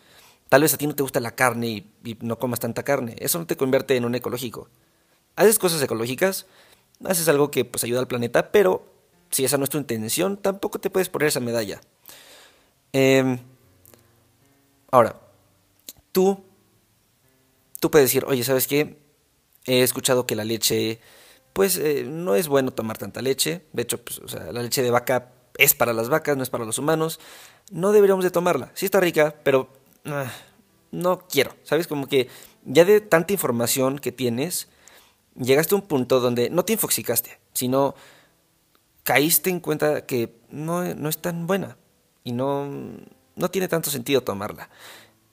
Tal 0.49 0.63
vez 0.63 0.75
a 0.75 0.79
ti 0.79 0.87
no 0.87 0.97
te 0.97 1.03
gusta 1.03 1.21
la 1.21 1.37
carne 1.37 1.69
y, 1.69 1.93
y, 2.05 2.19
no 2.23 2.39
comas 2.39 2.59
tanta 2.59 2.83
carne. 2.83 3.15
Eso 3.19 3.39
no 3.39 3.47
te 3.47 3.57
convierte 3.57 3.97
en 3.97 4.05
un 4.05 4.17
ecológico. 4.17 4.69
Haces 5.37 5.61
cosas 5.61 5.81
ecológicas, 5.81 6.47
haces 7.05 7.29
algo 7.29 7.53
que 7.53 7.65
pues 7.65 7.85
ayuda 7.85 8.01
al 8.01 8.09
planeta, 8.09 8.51
pero 8.51 8.85
si 9.31 9.45
esa 9.45 9.59
no 9.59 9.65
es 9.65 9.71
tu 9.71 9.79
intención, 9.79 10.37
tampoco 10.37 10.79
te 10.79 10.91
puedes 10.91 11.09
poner 11.09 11.29
esa 11.29 11.41
medalla. 11.41 11.81
Em, 12.93 13.39
ahora, 14.91 15.21
tú, 16.13 16.43
tú 17.79 17.91
puedes 17.91 18.09
decir, 18.09 18.25
oye, 18.27 18.45
¿sabes 18.45 18.67
qué? 18.67 18.99
He 19.67 19.83
escuchado 19.83 20.27
que 20.27 20.35
la 20.35 20.45
leche 20.45 21.01
pues 21.53 21.77
eh, 21.77 22.05
no 22.07 22.37
es 22.37 22.49
bueno 22.49 22.71
tomar 22.71 22.99
tanta 22.99 23.23
leche. 23.23 23.63
De 23.73 23.83
hecho, 23.83 24.03
pues, 24.03 24.19
o 24.19 24.29
sea, 24.29 24.53
la 24.53 24.63
leche 24.63 24.83
de 24.83 24.91
vaca 24.91 25.33
es 25.59 25.75
para 25.75 25.93
las 25.93 26.09
vacas, 26.09 26.37
no 26.37 26.43
es 26.43 26.51
para 26.51 26.65
los 26.65 26.79
humanos. 26.79 27.21
No 27.71 27.93
deberíamos 27.93 28.25
de 28.25 28.31
tomarla. 28.31 28.71
Sí 28.75 28.87
está 28.87 29.01
rica, 29.01 29.35
pero 29.43 29.69
ah, 30.07 30.31
no 30.91 31.27
quiero. 31.29 31.55
¿Sabes? 31.65 31.87
Como 31.87 32.07
que 32.07 32.29
ya 32.65 32.85
de 32.85 33.01
tanta 33.01 33.33
información 33.33 33.99
que 33.99 34.13
tienes, 34.13 34.69
llegaste 35.35 35.75
a 35.75 35.79
un 35.79 35.87
punto 35.87 36.21
donde 36.21 36.51
no 36.51 36.65
te 36.65 36.73
infoxicaste, 36.73 37.39
sino 37.53 37.95
caíste 39.11 39.51
en 39.51 39.59
cuenta 39.59 40.07
que 40.07 40.37
no, 40.51 40.85
no 40.95 41.09
es 41.09 41.19
tan 41.19 41.49
buena 41.49 41.77
y 42.23 42.31
no, 42.31 42.71
no 43.35 43.51
tiene 43.51 43.67
tanto 43.67 43.91
sentido 43.91 44.21
tomarla. 44.21 44.71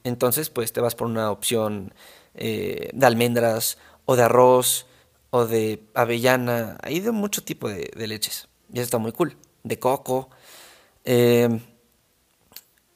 Entonces, 0.02 0.50
pues 0.50 0.72
te 0.72 0.80
vas 0.80 0.96
por 0.96 1.06
una 1.06 1.30
opción 1.30 1.94
eh, 2.34 2.90
de 2.92 3.06
almendras 3.06 3.78
o 4.04 4.16
de 4.16 4.24
arroz 4.24 4.86
o 5.30 5.46
de 5.46 5.84
avellana, 5.94 6.76
hay 6.82 6.98
de 6.98 7.12
mucho 7.12 7.44
tipo 7.44 7.68
de, 7.68 7.88
leches. 7.94 8.48
Y 8.72 8.78
eso 8.78 8.82
está 8.82 8.98
muy 8.98 9.12
cool. 9.12 9.36
De 9.62 9.78
coco. 9.78 10.28
Em, 11.04 11.60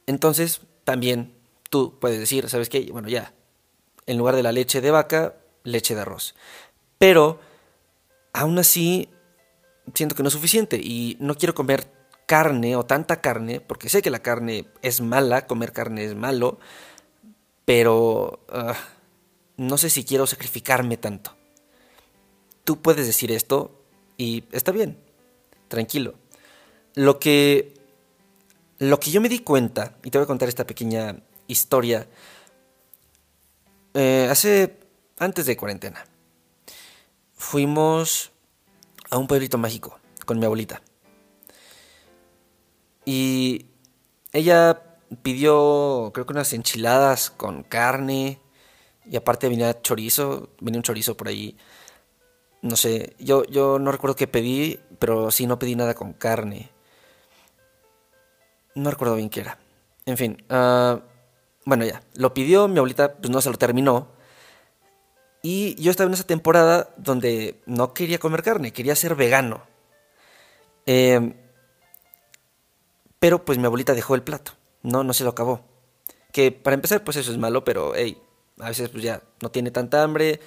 entonces, 0.05 0.59
también 0.83 1.33
tú 1.69 1.97
puedes 1.97 2.19
decir, 2.19 2.49
¿sabes 2.49 2.67
qué? 2.67 2.89
Bueno, 2.91 3.07
ya, 3.07 3.33
en 4.05 4.17
lugar 4.17 4.35
de 4.35 4.43
la 4.43 4.51
leche 4.51 4.81
de 4.81 4.91
vaca, 4.91 5.37
leche 5.63 5.95
de 5.95 6.01
arroz. 6.01 6.35
Pero, 6.97 7.39
aún 8.33 8.59
así, 8.59 9.12
siento 9.93 10.15
que 10.15 10.23
no 10.23 10.27
es 10.27 10.33
suficiente 10.33 10.77
y 10.77 11.17
no 11.19 11.35
quiero 11.35 11.53
comer 11.53 11.87
carne 12.25 12.75
o 12.75 12.85
tanta 12.85 13.21
carne, 13.21 13.61
porque 13.61 13.89
sé 13.89 14.01
que 14.01 14.09
la 14.09 14.19
carne 14.19 14.67
es 14.81 15.01
mala, 15.01 15.45
comer 15.47 15.73
carne 15.73 16.05
es 16.05 16.15
malo, 16.15 16.59
pero 17.65 18.45
ah, 18.49 18.75
no 19.57 19.77
sé 19.77 19.89
si 19.89 20.03
quiero 20.03 20.25
sacrificarme 20.27 20.97
tanto 20.97 21.35
tú 22.63 22.81
puedes 22.81 23.05
decir 23.05 23.31
esto 23.31 23.83
y 24.17 24.45
está 24.51 24.71
bien, 24.71 24.97
tranquilo. 25.67 26.15
Lo 26.95 27.19
que, 27.19 27.73
lo 28.79 28.99
que 28.99 29.11
yo 29.11 29.21
me 29.21 29.29
di 29.29 29.39
cuenta, 29.39 29.97
y 30.03 30.11
te 30.11 30.17
voy 30.17 30.23
a 30.23 30.27
contar 30.27 30.49
esta 30.49 30.65
pequeña 30.65 31.17
historia, 31.47 32.07
eh, 33.93 34.27
hace, 34.29 34.79
antes 35.17 35.45
de 35.45 35.57
cuarentena, 35.57 36.05
fuimos 37.33 38.31
a 39.13 39.17
un 39.17 39.27
pueblito 39.27 39.57
mágico 39.57 39.99
con 40.25 40.39
mi 40.39 40.45
abuelita. 40.45 40.81
Y 43.05 43.67
ella 44.31 44.81
pidió, 45.21 46.11
creo 46.13 46.25
que 46.25 46.33
unas 46.33 46.53
enchiladas 46.53 47.29
con 47.29 47.63
carne, 47.63 48.39
y 49.05 49.15
aparte 49.15 49.49
venía 49.49 49.81
chorizo, 49.81 50.49
venía 50.59 50.79
un 50.79 50.83
chorizo 50.83 51.15
por 51.15 51.27
ahí 51.27 51.57
no 52.63 52.77
sé, 52.77 53.13
yo, 53.19 53.43
yo 53.43 53.77
no 53.77 53.91
recuerdo 53.91 54.15
qué 54.15 54.25
pedí, 54.25 54.79
pero 54.97 55.31
sí 55.31 55.45
no 55.45 55.59
pedí 55.59 55.75
nada 55.75 55.93
con 55.95 56.13
carne. 56.13 56.71
No 58.73 58.89
recuerdo 58.89 59.17
bien 59.17 59.29
qué 59.29 59.41
era. 59.41 59.59
En 60.05 60.15
fin, 60.15 60.41
uh, 60.49 61.01
bueno 61.65 61.83
ya, 61.85 62.01
lo 62.15 62.33
pidió, 62.33 62.69
mi 62.69 62.77
abuelita 62.77 63.15
pues 63.15 63.29
no 63.29 63.41
se 63.41 63.49
lo 63.49 63.57
terminó. 63.57 64.12
Y 65.45 65.75
yo 65.75 65.91
estaba 65.91 66.07
en 66.07 66.13
esa 66.13 66.23
temporada 66.23 66.93
donde 66.95 67.61
no 67.65 67.93
quería 67.93 68.17
comer 68.17 68.43
carne, 68.43 68.71
quería 68.71 68.95
ser 68.95 69.13
vegano. 69.13 69.61
Eh, 70.85 71.35
pero 73.19 73.43
pues 73.43 73.57
mi 73.57 73.65
abuelita 73.65 73.93
dejó 73.93 74.15
el 74.15 74.23
plato, 74.23 74.53
no, 74.83 75.03
no 75.03 75.11
se 75.13 75.25
lo 75.25 75.31
acabó. 75.31 75.65
Que 76.31 76.53
para 76.53 76.75
empezar 76.75 77.03
pues 77.03 77.17
eso 77.17 77.29
es 77.29 77.37
malo, 77.37 77.65
pero 77.65 77.93
hey, 77.93 78.17
a 78.57 78.69
veces 78.69 78.87
pues 78.87 79.03
ya 79.03 79.21
no 79.41 79.51
tiene 79.51 79.69
tanta 79.69 80.01
hambre, 80.01 80.39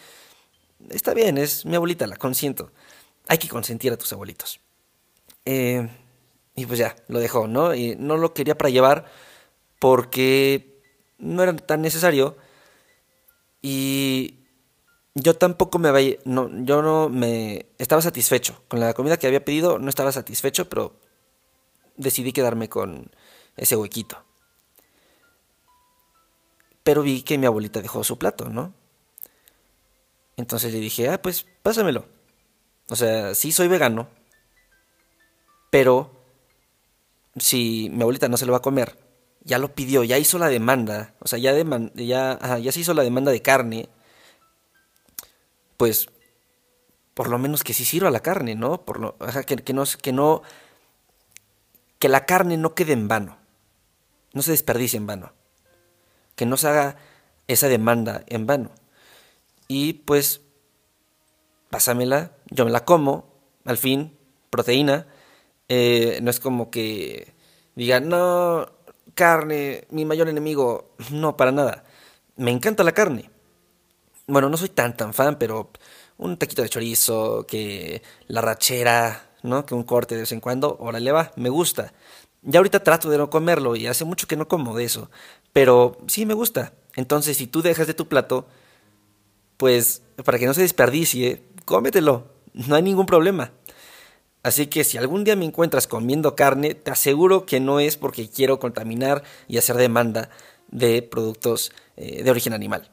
está 0.89 1.13
bien, 1.13 1.37
es 1.37 1.67
mi 1.67 1.77
abuelita, 1.77 2.07
la 2.07 2.17
consiento. 2.17 2.73
Hay 3.29 3.37
que 3.37 3.49
consentir 3.49 3.93
a 3.93 3.99
tus 3.99 4.15
abuelitos. 4.15 4.61
Eh, 5.45 5.89
y 6.55 6.65
pues 6.65 6.79
ya, 6.79 6.97
lo 7.09 7.19
dejó, 7.19 7.49
¿no? 7.49 7.75
Y 7.75 7.97
no 7.97 8.17
lo 8.17 8.33
quería 8.33 8.57
para 8.57 8.71
llevar 8.71 9.05
porque 9.79 10.81
no 11.19 11.43
era 11.43 11.55
tan 11.55 11.83
necesario. 11.83 12.39
Y 13.61 14.46
yo 15.19 15.35
tampoco 15.35 15.79
me 15.79 15.89
había, 15.89 16.17
no, 16.27 16.51
yo 16.65 16.83
no 16.83 17.09
me 17.09 17.65
estaba 17.79 18.03
satisfecho 18.03 18.63
con 18.69 18.81
la 18.81 18.93
comida 18.93 19.17
que 19.17 19.27
había 19.27 19.43
pedido, 19.43 19.79
no 19.79 19.89
estaba 19.89 20.13
satisfecho, 20.13 20.69
pero 20.69 20.95
decidí 21.97 22.35
quedarme 22.35 22.69
con 22.69 23.11
ese 23.57 23.77
huequito. 23.77 24.23
Pero 26.83 27.01
vi 27.03 27.23
que 27.23 27.39
mi 27.39 27.47
abuelita 27.47 27.81
dejó 27.81 28.05
su 28.05 28.19
plato, 28.19 28.51
¿no? 28.51 28.75
Entonces 30.37 30.75
le 30.75 30.81
dije, 30.81 31.09
ah, 31.09 31.23
pues 31.23 31.47
pásamelo. 31.63 32.05
O 32.91 32.95
sea, 32.95 33.35
sí 33.35 33.53
soy 33.53 33.69
vegano, 33.69 34.09
pero 35.71 36.11
si 37.37 37.89
mi 37.91 38.03
abuelita 38.03 38.29
no 38.29 38.37
se 38.37 38.45
lo 38.45 38.53
va 38.53 38.59
a 38.59 38.63
comer, 38.63 38.99
ya 39.45 39.59
lo 39.59 39.75
pidió, 39.75 40.05
ya 40.05 40.19
hizo 40.19 40.39
la 40.39 40.49
demanda, 40.49 41.15
o 41.21 41.27
sea, 41.27 41.39
ya, 41.39 41.55
ya, 41.95 42.59
ya 42.59 42.73
se 42.73 42.81
hizo 42.81 42.93
la 42.93 43.03
demanda 43.03 43.33
de 43.33 43.41
carne, 43.41 43.89
pues 45.77 46.09
por 47.15 47.29
lo 47.29 47.39
menos 47.39 47.65
que 47.65 47.75
sí 47.75 47.85
sirva 47.85 48.11
la 48.11 48.21
carne, 48.21 48.55
¿no? 48.55 48.85
Por 48.85 49.01
lo, 49.01 49.17
que, 49.47 49.57
que, 49.57 49.73
no, 49.73 49.85
que 50.03 50.13
no, 50.13 50.43
que 51.99 52.09
la 52.09 52.27
carne 52.27 52.57
no 52.57 52.75
quede 52.75 52.93
en 52.93 53.09
vano, 53.09 53.39
no 54.33 54.43
se 54.43 54.51
desperdicie 54.51 54.99
en 54.99 55.07
vano, 55.07 55.33
que 56.35 56.47
no 56.47 56.57
se 56.57 56.69
haga 56.69 56.97
esa 57.49 57.69
demanda 57.69 58.25
en 58.27 58.47
vano 58.47 58.71
y 59.69 59.95
pues 59.95 60.43
pásamela, 61.71 62.33
yo 62.51 62.65
me 62.65 62.71
la 62.71 62.85
como, 62.85 63.33
al 63.65 63.79
fin, 63.79 64.17
proteína. 64.51 65.07
Eh, 65.69 66.21
no 66.23 66.31
es 66.31 66.41
como 66.41 66.71
que 66.71 67.35
digan, 67.75 68.09
no, 68.09 68.69
carne, 69.15 69.87
mi 69.91 70.05
mayor 70.05 70.29
enemigo. 70.29 70.95
No, 71.11 71.37
para 71.37 71.53
nada. 71.53 71.85
Me 72.37 72.51
encanta 72.51 72.85
la 72.85 72.93
carne. 72.93 73.31
Bueno, 74.29 74.49
no 74.49 74.57
soy 74.57 74.69
tan 74.71 74.97
tan 74.97 75.15
fan, 75.15 75.39
pero 75.39 75.71
un 76.19 76.37
taquito 76.37 76.63
de 76.63 76.69
chorizo, 76.69 77.47
que 77.47 78.03
la 78.27 78.41
rachera, 78.41 79.31
¿no? 79.43 79.65
Que 79.67 79.75
un 79.75 79.85
corte 79.85 80.15
de 80.17 80.23
vez 80.23 80.33
en 80.33 80.41
cuando, 80.41 80.77
órale 80.81 81.13
va, 81.13 81.33
me 81.37 81.49
gusta. 81.49 81.93
Ya 82.43 82.59
ahorita 82.59 82.83
trato 82.83 83.09
de 83.11 83.19
no 83.19 83.31
comerlo 83.31 83.77
y 83.77 83.87
hace 83.87 84.05
mucho 84.05 84.27
que 84.27 84.37
no 84.37 84.49
como 84.49 84.77
de 84.77 84.85
eso, 84.85 85.11
pero 85.53 85.99
sí 86.09 86.27
me 86.27 86.35
gusta. 86.35 86.73
Entonces, 86.97 87.37
si 87.37 87.47
tú 87.47 87.63
dejas 87.63 87.87
de 87.87 87.95
tu 87.95 88.09
plato, 88.09 88.47
pues 89.57 90.03
para 90.25 90.39
que 90.39 90.47
no 90.47 90.55
se 90.55 90.63
desperdicie, 90.63 91.43
cómetelo, 91.65 92.27
no 92.55 92.75
hay 92.77 92.83
ningún 92.83 93.07
problema. 93.07 93.53
Así 94.43 94.67
que 94.69 94.85
si 94.85 94.99
algún 94.99 95.25
día 95.25 95.37
me 95.37 95.45
encuentras 95.45 95.87
comiendo 95.87 96.37
carne, 96.37 96.75
te 96.75 96.91
aseguro 96.91 97.47
que 97.47 97.61
no 97.61 97.81
es 97.81 97.97
porque 97.97 98.29
quiero 98.31 98.59
contaminar 98.61 99.23
y 99.49 99.59
hacer 99.59 99.77
demanda 99.77 100.31
de 100.69 101.03
productos 101.03 101.73
eh, 101.97 102.23
de 102.23 102.31
origen 102.31 102.53
animal. 102.53 102.91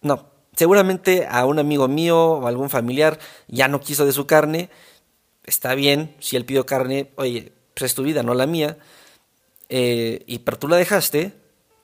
No, 0.00 0.30
seguramente 0.58 1.28
a 1.30 1.46
un 1.46 1.60
amigo 1.60 1.86
mío 1.86 2.18
o 2.32 2.46
algún 2.48 2.68
familiar 2.68 3.20
ya 3.46 3.68
no 3.68 3.80
quiso 3.80 4.04
de 4.04 4.12
su 4.12 4.26
carne. 4.26 4.70
Está 5.44 5.76
bien, 5.76 6.16
si 6.18 6.34
él 6.34 6.44
pidió 6.44 6.66
carne, 6.66 7.12
oye, 7.14 7.52
pues 7.74 7.92
es 7.92 7.94
tu 7.94 8.02
vida, 8.02 8.24
no 8.24 8.34
la 8.34 8.46
mía. 8.46 8.76
Eh, 9.68 10.24
y 10.26 10.40
pero 10.40 10.58
tú 10.58 10.66
la 10.66 10.76
dejaste, 10.76 11.32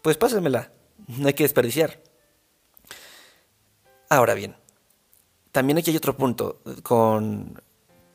pues 0.03 0.17
pásamela, 0.17 0.73
no 1.07 1.29
hay 1.29 1.35
que 1.35 1.45
desperdiciar. 1.45 2.03
Ahora 4.09 4.35
bien, 4.35 4.57
también 5.53 5.79
aquí 5.79 5.93
hay 5.93 5.97
otro 5.97 6.17
punto 6.17 6.61
con, 6.83 7.63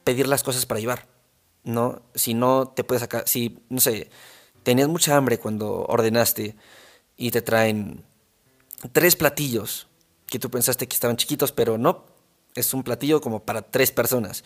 pedir 0.03 0.27
las 0.27 0.43
cosas 0.43 0.65
para 0.65 0.81
llevar, 0.81 1.07
¿no? 1.63 2.01
Si 2.15 2.33
no 2.33 2.67
te 2.67 2.83
puedes 2.83 2.99
sacar, 2.99 3.29
si, 3.29 3.59
no 3.69 3.79
sé, 3.79 4.09
tenías 4.63 4.89
mucha 4.89 5.15
hambre 5.15 5.39
cuando 5.39 5.85
ordenaste 5.85 6.57
y 7.15 7.31
te 7.31 7.41
traen 7.41 8.03
tres 8.91 9.15
platillos 9.15 9.88
que 10.29 10.39
tú 10.39 10.49
pensaste 10.49 10.87
que 10.87 10.93
estaban 10.93 11.17
chiquitos, 11.17 11.51
pero 11.51 11.77
no, 11.77 12.05
es 12.55 12.73
un 12.73 12.83
platillo 12.83 13.21
como 13.21 13.43
para 13.43 13.61
tres 13.61 13.91
personas. 13.91 14.43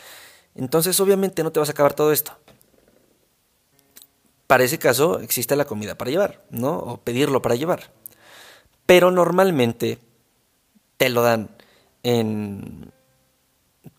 Entonces 0.56 1.00
obviamente 1.00 1.44
no 1.44 1.52
te 1.52 1.60
vas 1.60 1.70
a 1.70 1.74
acabar 1.74 1.94
todo 1.94 2.12
esto. 2.12 2.38
Para 4.48 4.64
ese 4.64 4.78
caso 4.78 5.20
existe 5.20 5.56
la 5.56 5.66
comida 5.66 5.98
para 5.98 6.12
llevar, 6.12 6.44
¿no? 6.50 6.78
O 6.78 6.98
pedirlo 6.98 7.42
para 7.42 7.56
llevar. 7.56 7.92
Pero 8.86 9.12
normalmente 9.12 10.00
te 10.98 11.10
lo 11.10 11.24
dan 11.24 11.50
en 12.04 12.92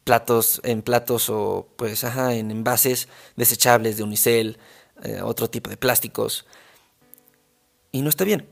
platos, 0.04 0.60
en 0.64 0.82
platos 0.82 1.28
o 1.30 1.68
pues 1.76 2.04
ajá, 2.04 2.34
en 2.34 2.50
envases 2.50 3.08
desechables 3.36 3.96
de 3.96 4.02
unicel, 4.02 4.58
eh, 5.02 5.22
otro 5.22 5.50
tipo 5.50 5.70
de 5.70 5.76
plásticos. 5.76 6.46
Y 7.90 8.02
no 8.02 8.08
está 8.08 8.24
bien, 8.24 8.46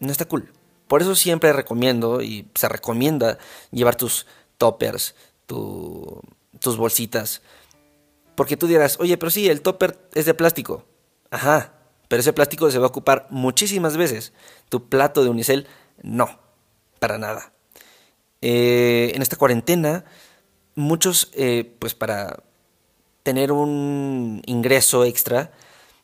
no 0.00 0.10
está 0.10 0.26
cool. 0.26 0.52
Por 0.90 1.02
eso 1.02 1.14
siempre 1.14 1.52
recomiendo 1.52 2.20
y 2.20 2.48
se 2.56 2.68
recomienda 2.68 3.38
llevar 3.70 3.94
tus 3.94 4.26
toppers, 4.58 5.14
tus 5.46 6.76
bolsitas. 6.76 7.42
Porque 8.34 8.56
tú 8.56 8.66
dirás, 8.66 8.98
oye, 8.98 9.16
pero 9.16 9.30
sí, 9.30 9.48
el 9.48 9.62
topper 9.62 10.00
es 10.14 10.24
de 10.24 10.34
plástico. 10.34 10.84
Ajá, 11.30 11.74
pero 12.08 12.18
ese 12.18 12.32
plástico 12.32 12.68
se 12.72 12.80
va 12.80 12.86
a 12.86 12.88
ocupar 12.88 13.28
muchísimas 13.30 13.96
veces. 13.96 14.32
Tu 14.68 14.88
plato 14.88 15.22
de 15.22 15.30
unicel, 15.30 15.68
no, 16.02 16.40
para 16.98 17.18
nada. 17.18 17.52
Eh, 18.40 19.12
en 19.14 19.22
esta 19.22 19.36
cuarentena, 19.36 20.04
muchos, 20.74 21.30
eh, 21.34 21.72
pues 21.78 21.94
para 21.94 22.42
tener 23.22 23.52
un 23.52 24.42
ingreso 24.44 25.04
extra, 25.04 25.52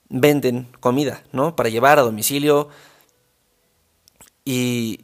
venden 0.09 0.69
comida, 0.79 1.25
¿no? 1.33 1.57
Para 1.57 1.71
llevar 1.71 1.99
a 1.99 2.03
domicilio. 2.03 2.69
Y 4.47 5.01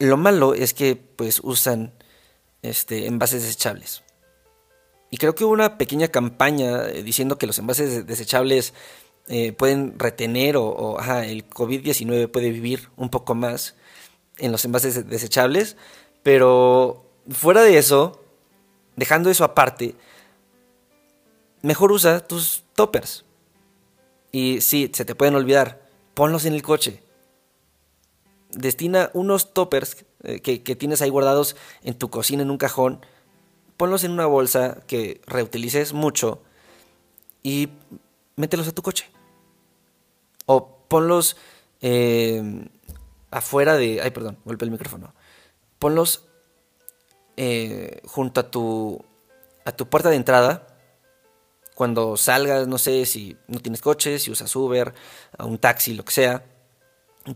lo 0.00 0.16
malo 0.16 0.54
es 0.54 0.74
que, 0.74 0.96
pues, 0.96 1.40
usan 1.42 1.94
este, 2.62 3.06
envases 3.06 3.42
desechables. 3.42 4.02
Y 5.08 5.18
creo 5.18 5.36
que 5.36 5.44
hubo 5.44 5.52
una 5.52 5.78
pequeña 5.78 6.08
campaña 6.08 6.88
eh, 6.88 7.04
diciendo 7.04 7.38
que 7.38 7.46
los 7.46 7.60
envases 7.60 8.04
desechables 8.04 8.74
eh, 9.28 9.52
pueden 9.52 9.96
retener 9.96 10.56
o, 10.56 10.98
el 11.22 11.48
COVID-19 11.48 12.28
puede 12.28 12.50
vivir 12.50 12.88
un 12.96 13.08
poco 13.08 13.36
más 13.36 13.76
en 14.38 14.50
los 14.50 14.64
envases 14.64 15.08
desechables. 15.08 15.76
Pero 16.24 17.06
fuera 17.30 17.62
de 17.62 17.78
eso, 17.78 18.20
dejando 18.96 19.30
eso 19.30 19.44
aparte, 19.44 19.94
mejor 21.62 21.92
usa 21.92 22.18
tus 22.18 22.64
toppers. 22.74 23.24
Y 24.32 24.60
si 24.62 24.90
se 24.92 25.04
te 25.04 25.14
pueden 25.14 25.36
olvidar, 25.36 25.86
ponlos 26.14 26.44
en 26.44 26.54
el 26.54 26.62
coche. 26.62 27.03
Destina 28.54 29.10
unos 29.14 29.52
toppers 29.52 30.04
eh, 30.22 30.40
que, 30.40 30.62
que 30.62 30.76
tienes 30.76 31.02
ahí 31.02 31.10
guardados 31.10 31.56
en 31.82 31.94
tu 31.94 32.10
cocina 32.10 32.42
en 32.42 32.50
un 32.50 32.58
cajón 32.58 33.00
ponlos 33.76 34.04
en 34.04 34.12
una 34.12 34.26
bolsa 34.26 34.78
que 34.86 35.20
reutilices 35.26 35.92
mucho 35.92 36.42
y 37.42 37.70
mételos 38.36 38.68
a 38.68 38.72
tu 38.72 38.82
coche. 38.82 39.10
O 40.46 40.78
ponlos 40.88 41.36
eh, 41.80 42.68
afuera 43.30 43.76
de... 43.76 44.00
Ay, 44.02 44.10
perdón, 44.10 44.38
golpeé 44.44 44.66
el 44.66 44.72
micrófono. 44.72 45.14
Ponlos 45.78 46.26
eh, 47.36 48.00
junto 48.04 48.40
a 48.40 48.50
tu, 48.50 49.04
a 49.64 49.72
tu 49.72 49.88
puerta 49.88 50.10
de 50.10 50.16
entrada. 50.16 50.66
Cuando 51.74 52.16
salgas, 52.16 52.68
no 52.68 52.78
sé 52.78 53.04
si 53.04 53.36
no 53.48 53.58
tienes 53.58 53.80
coche, 53.80 54.20
si 54.20 54.30
usas 54.30 54.54
Uber, 54.54 54.94
un 55.40 55.58
taxi, 55.58 55.94
lo 55.94 56.04
que 56.04 56.12
sea. 56.12 56.44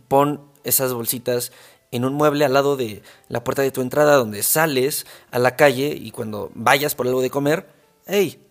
Pon 0.06 0.52
esas 0.68 0.92
bolsitas 0.92 1.52
en 1.90 2.04
un 2.04 2.14
mueble 2.14 2.44
al 2.44 2.52
lado 2.52 2.76
de 2.76 3.02
la 3.28 3.44
puerta 3.44 3.62
de 3.62 3.70
tu 3.70 3.81
entrada 3.81 4.16
donde 4.16 4.42
sales 4.42 5.07
a 5.31 5.38
la 5.38 5.57
calle 5.57 5.94
y 5.98 6.11
cuando 6.11 6.50
vayas 6.54 6.94
por 6.94 7.07
algo 7.07 7.22
de 7.22 7.31
comer, 7.31 7.68
hey, 8.07 8.44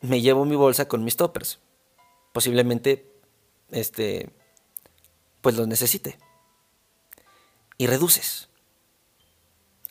me 0.00 0.20
llevo 0.20 0.44
mi 0.44 0.56
bolsa 0.56 0.86
con 0.86 1.04
mis 1.04 1.16
toppers. 1.16 1.60
Posiblemente, 2.32 3.10
este, 3.70 4.30
pues 5.40 5.56
los 5.56 5.66
necesite. 5.66 6.18
Y 7.78 7.86
reduces. 7.86 8.48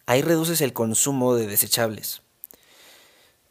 Ahí 0.06 0.22
reduces 0.22 0.62
el 0.62 0.74
consumo 0.74 1.36
de 1.36 1.48
desechables. 1.48 2.22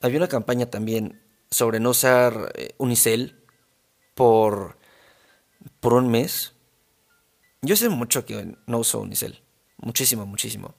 Había 0.00 0.18
una 0.18 0.28
campaña 0.28 0.66
también 0.66 1.22
sobre 1.50 1.80
no 1.80 1.90
usar 1.90 2.52
eh, 2.54 2.74
unicel 2.78 3.42
por, 4.14 4.78
por 5.80 5.94
un 5.94 6.10
mes 6.10 6.51
yo 7.62 7.76
sé 7.76 7.88
mucho 7.88 8.26
que 8.26 8.56
no 8.66 8.78
uso 8.78 9.00
Unicel. 9.00 9.40
Muchísimo, 9.78 10.26
muchísimo. 10.26 10.74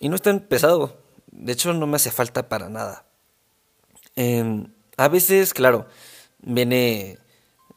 Y 0.00 0.08
no 0.08 0.16
es 0.16 0.22
tan 0.22 0.40
pesado. 0.40 1.02
De 1.32 1.52
hecho, 1.52 1.72
no 1.72 1.86
me 1.86 1.96
hace 1.96 2.10
falta 2.10 2.48
para 2.48 2.68
nada. 2.68 3.06
Em, 4.14 4.72
a 4.96 5.08
veces, 5.08 5.54
claro, 5.54 5.86
viene 6.38 7.18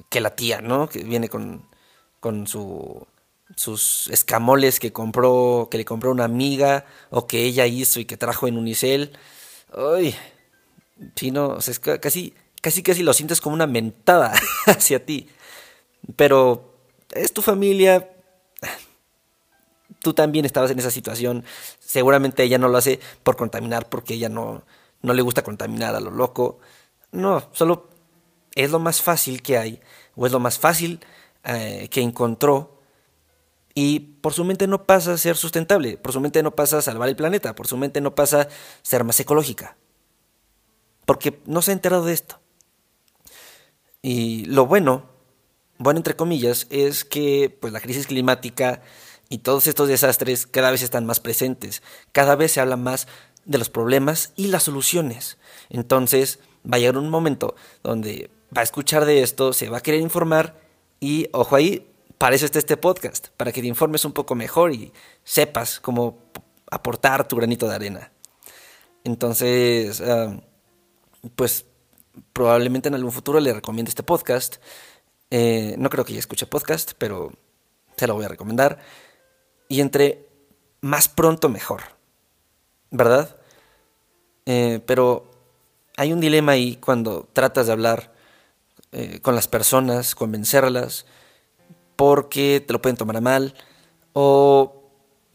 que 0.10 0.22
la 0.22 0.36
tía, 0.36 0.62
¿no? 0.62 0.90
Que 0.90 1.04
viene 1.04 1.30
con, 1.30 1.68
con 2.20 2.48
su, 2.48 3.08
sus 3.56 4.08
escamoles 4.10 4.80
que 4.80 4.94
compró, 4.94 5.68
que 5.72 5.78
le 5.78 5.86
compró 5.86 6.12
una 6.12 6.26
amiga 6.26 6.86
o 7.10 7.28
que 7.28 7.44
ella 7.44 7.66
hizo 7.68 8.00
y 8.00 8.06
que 8.06 8.18
trajo 8.18 8.48
en 8.48 8.58
Unicel. 8.58 9.18
Ay, 9.74 10.16
sí, 11.16 11.32
no, 11.32 11.50
o 11.50 11.62
sea, 11.62 11.72
es 11.72 11.80
casi, 11.80 12.34
casi, 12.62 12.84
casi 12.84 13.04
lo 13.04 13.14
sientes 13.14 13.42
como 13.42 13.56
una 13.56 13.68
mentada 13.68 14.34
hacia 14.68 15.06
ti. 15.06 15.30
Pero 16.16 16.69
es 17.12 17.34
tu 17.34 17.42
familia, 17.42 18.10
tú 20.02 20.14
también 20.14 20.46
estabas 20.46 20.72
en 20.72 20.80
esa 20.80 20.92
situación, 20.92 21.44
seguramente 21.80 22.44
ella 22.44 22.58
no 22.58 22.68
lo 22.68 22.78
hace 22.78 23.00
por 23.24 23.36
contaminar, 23.36 23.90
porque 23.90 24.14
ella 24.14 24.30
no, 24.30 24.64
no 25.02 25.14
le 25.14 25.22
gusta 25.22 25.44
contaminar 25.44 25.96
a 25.96 26.00
lo 26.00 26.12
loco, 26.12 26.60
no, 27.12 27.50
solo 27.52 27.90
es 28.56 28.72
lo 28.72 28.80
más 28.80 29.02
fácil 29.02 29.42
que 29.42 29.58
hay, 29.58 29.82
o 30.16 30.26
es 30.26 30.32
lo 30.32 30.40
más 30.40 30.60
fácil 30.60 31.00
eh, 31.44 31.88
que 31.90 32.02
encontró, 32.02 32.80
y 33.74 34.00
por 34.00 34.34
su 34.34 34.44
mente 34.44 34.68
no 34.68 34.86
pasa 34.86 35.18
ser 35.18 35.38
sustentable, 35.38 35.98
por 35.98 36.12
su 36.12 36.20
mente 36.20 36.44
no 36.44 36.56
pasa 36.56 36.82
salvar 36.82 37.08
el 37.08 37.16
planeta, 37.16 37.56
por 37.56 37.68
su 37.68 37.78
mente 37.78 38.02
no 38.02 38.16
pasa 38.16 38.50
ser 38.82 39.04
más 39.04 39.20
ecológica, 39.20 39.78
porque 41.06 41.42
no 41.46 41.62
se 41.62 41.72
ha 41.72 41.74
enterado 41.74 42.06
de 42.06 42.14
esto. 42.14 42.40
Y 44.02 44.46
lo 44.46 44.66
bueno 44.66 45.19
bueno, 45.80 45.98
entre 46.00 46.16
comillas, 46.16 46.68
es 46.70 47.06
que 47.06 47.58
pues, 47.60 47.74
la 47.74 47.80
crisis 47.80 48.06
climática 48.06 48.82
y 49.30 49.40
todos 49.40 49.66
estos 49.66 49.88
desastres 49.88 50.46
cada 50.46 50.72
vez 50.72 50.84
están 50.84 51.06
más 51.06 51.22
presentes. 51.22 51.82
Cada 52.12 52.36
vez 52.36 52.52
se 52.52 52.60
habla 52.60 52.76
más 52.76 53.08
de 53.46 53.58
los 53.58 53.70
problemas 53.70 54.34
y 54.36 54.48
las 54.48 54.64
soluciones. 54.64 55.38
Entonces, 55.70 56.40
va 56.72 56.76
a 56.76 56.80
llegar 56.80 56.98
un 56.98 57.10
momento 57.10 57.56
donde 57.82 58.30
va 58.56 58.62
a 58.62 58.64
escuchar 58.64 59.06
de 59.06 59.24
esto, 59.24 59.54
se 59.54 59.70
va 59.70 59.78
a 59.78 59.82
querer 59.82 60.02
informar 60.02 60.60
y, 61.00 61.30
ojo 61.32 61.56
ahí, 61.56 61.88
para 62.18 62.36
eso 62.36 62.46
este 62.46 62.76
podcast, 62.76 63.30
para 63.38 63.54
que 63.54 63.62
te 63.62 63.68
informes 63.68 64.04
un 64.04 64.12
poco 64.12 64.36
mejor 64.36 64.74
y 64.74 64.92
sepas 65.24 65.80
cómo 65.80 66.20
aportar 66.70 67.26
tu 67.26 67.38
granito 67.38 67.70
de 67.70 67.76
arena. 67.76 68.12
Entonces, 69.06 70.02
ah, 70.02 70.42
pues 71.38 71.66
probablemente 72.34 72.90
en 72.90 72.96
algún 72.96 73.14
futuro 73.14 73.40
le 73.40 73.54
recomiende 73.54 73.90
este 73.90 74.04
podcast 74.04 74.58
eh, 75.32 75.76
no 75.78 75.90
creo 75.90 76.06
que 76.06 76.14
ella 76.14 76.20
escuche 76.20 76.48
podcast, 76.48 76.94
pero 76.98 77.32
se 77.98 78.08
lo 78.08 78.16
voy 78.16 78.26
a 78.26 78.30
recomendar. 78.30 78.80
Y 79.68 79.82
entre 79.82 80.28
más 80.82 81.08
pronto 81.08 81.50
mejor, 81.50 81.82
¿verdad? 82.90 83.38
Eh, 84.46 84.82
pero 84.86 85.30
hay 85.98 86.14
un 86.14 86.20
dilema 86.20 86.54
ahí 86.54 86.78
cuando 86.78 87.28
tratas 87.34 87.68
de 87.68 87.74
hablar 87.74 88.14
eh, 88.92 89.20
con 89.22 89.36
las 89.36 89.48
personas, 89.48 90.16
convencerlas, 90.16 91.06
porque 91.96 92.64
te 92.66 92.74
lo 92.74 92.82
pueden 92.82 92.98
tomar 92.98 93.18
a 93.18 93.22
mal, 93.22 93.54
o 94.14 94.92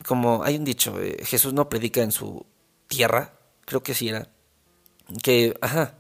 como 0.06 0.42
hay 0.42 0.56
un 0.56 0.64
dicho, 0.64 0.96
Jesús 1.22 1.52
no 1.52 1.68
predica 1.68 2.02
en 2.02 2.10
su 2.10 2.44
tierra, 2.88 3.38
creo 3.66 3.82
que 3.82 3.94
sí 3.94 4.08
era, 4.08 4.28
que, 5.22 5.56
ajá, 5.60 5.94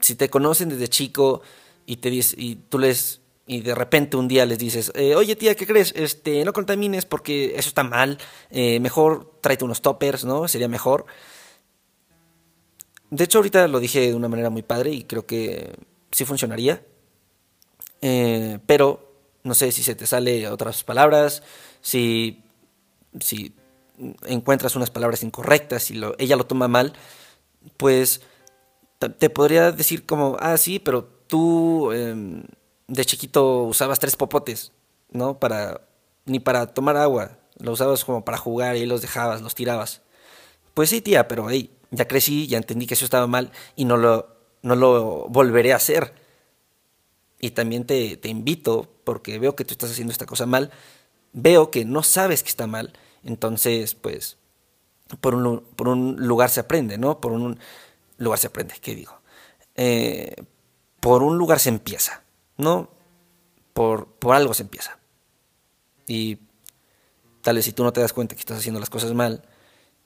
si 0.00 0.14
te 0.14 0.28
conocen 0.28 0.68
desde 0.68 0.88
chico, 0.88 1.42
y 1.86 1.96
te 1.96 2.10
dice, 2.10 2.34
y 2.38 2.56
tú 2.56 2.78
les 2.78 3.20
y 3.46 3.60
de 3.60 3.74
repente 3.74 4.16
un 4.16 4.26
día 4.26 4.46
les 4.46 4.58
dices, 4.58 4.90
eh, 4.94 5.14
oye 5.14 5.36
tía, 5.36 5.54
¿qué 5.54 5.66
crees? 5.66 5.92
Este, 5.96 6.44
no 6.44 6.52
contamines 6.52 7.04
porque 7.04 7.54
eso 7.56 7.68
está 7.68 7.82
mal, 7.82 8.18
eh, 8.50 8.80
mejor 8.80 9.38
tráete 9.42 9.64
unos 9.64 9.82
toppers, 9.82 10.24
¿no? 10.24 10.48
Sería 10.48 10.68
mejor. 10.68 11.04
De 13.10 13.24
hecho, 13.24 13.38
ahorita 13.38 13.68
lo 13.68 13.80
dije 13.80 14.00
de 14.00 14.14
una 14.14 14.28
manera 14.28 14.50
muy 14.50 14.62
padre 14.62 14.90
y 14.92 15.04
creo 15.04 15.26
que 15.26 15.74
sí 16.10 16.24
funcionaría. 16.24 16.82
Eh, 18.00 18.58
pero 18.66 19.12
no 19.42 19.54
sé 19.54 19.72
si 19.72 19.82
se 19.82 19.94
te 19.94 20.06
sale 20.06 20.48
otras 20.48 20.84
palabras, 20.84 21.42
si, 21.80 22.42
si 23.20 23.54
encuentras 24.24 24.74
unas 24.74 24.90
palabras 24.90 25.22
incorrectas, 25.22 25.84
si 25.84 25.94
lo, 25.94 26.14
ella 26.18 26.36
lo 26.36 26.46
toma 26.46 26.66
mal, 26.66 26.94
pues 27.76 28.22
te 29.18 29.30
podría 29.30 29.70
decir 29.70 30.06
como, 30.06 30.36
ah, 30.40 30.56
sí, 30.56 30.78
pero 30.78 31.13
tú 31.26 31.92
em, 31.92 32.44
de 32.88 33.04
chiquito 33.04 33.64
usabas 33.64 33.98
tres 33.98 34.16
popotes, 34.16 34.72
¿no? 35.10 35.38
Para, 35.38 35.80
ni 36.26 36.40
para 36.40 36.66
tomar 36.66 36.96
agua, 36.96 37.38
lo 37.58 37.72
usabas 37.72 38.04
como 38.04 38.24
para 38.24 38.38
jugar 38.38 38.76
y 38.76 38.86
los 38.86 39.02
dejabas, 39.02 39.42
los 39.42 39.54
tirabas. 39.54 40.02
Pues 40.74 40.90
sí, 40.90 41.00
tía, 41.00 41.28
pero 41.28 41.48
hey, 41.50 41.70
ya 41.90 42.08
crecí, 42.08 42.46
ya 42.46 42.58
entendí 42.58 42.86
que 42.86 42.94
eso 42.94 43.04
estaba 43.04 43.26
mal 43.26 43.52
y 43.76 43.84
no 43.84 43.96
lo, 43.96 44.28
no 44.62 44.76
lo 44.76 45.26
volveré 45.28 45.72
a 45.72 45.76
hacer. 45.76 46.14
Y 47.40 47.50
también 47.50 47.84
te, 47.84 48.16
te 48.16 48.28
invito, 48.28 48.88
porque 49.04 49.38
veo 49.38 49.54
que 49.54 49.64
tú 49.64 49.72
estás 49.72 49.90
haciendo 49.90 50.12
esta 50.12 50.26
cosa 50.26 50.46
mal, 50.46 50.70
veo 51.32 51.70
que 51.70 51.84
no 51.84 52.02
sabes 52.02 52.42
que 52.42 52.48
está 52.48 52.66
mal, 52.66 52.94
entonces, 53.22 53.94
pues, 53.94 54.38
por 55.20 55.34
un, 55.34 55.60
por 55.76 55.88
un 55.88 56.16
lugar 56.18 56.50
se 56.50 56.60
aprende, 56.60 56.98
¿no? 56.98 57.20
Por 57.20 57.32
un 57.32 57.58
lugar 58.18 58.38
se 58.38 58.46
aprende, 58.46 58.74
¿qué 58.80 58.94
digo? 58.94 59.20
Eh, 59.76 60.34
por 61.04 61.22
un 61.22 61.36
lugar 61.36 61.60
se 61.60 61.68
empieza, 61.68 62.22
¿no? 62.56 62.88
Por, 63.74 64.06
por 64.06 64.34
algo 64.34 64.54
se 64.54 64.62
empieza. 64.62 64.98
Y 66.06 66.38
tal 67.42 67.56
vez 67.56 67.66
si 67.66 67.74
tú 67.74 67.84
no 67.84 67.92
te 67.92 68.00
das 68.00 68.14
cuenta 68.14 68.34
que 68.34 68.40
estás 68.40 68.56
haciendo 68.56 68.80
las 68.80 68.88
cosas 68.88 69.12
mal, 69.12 69.46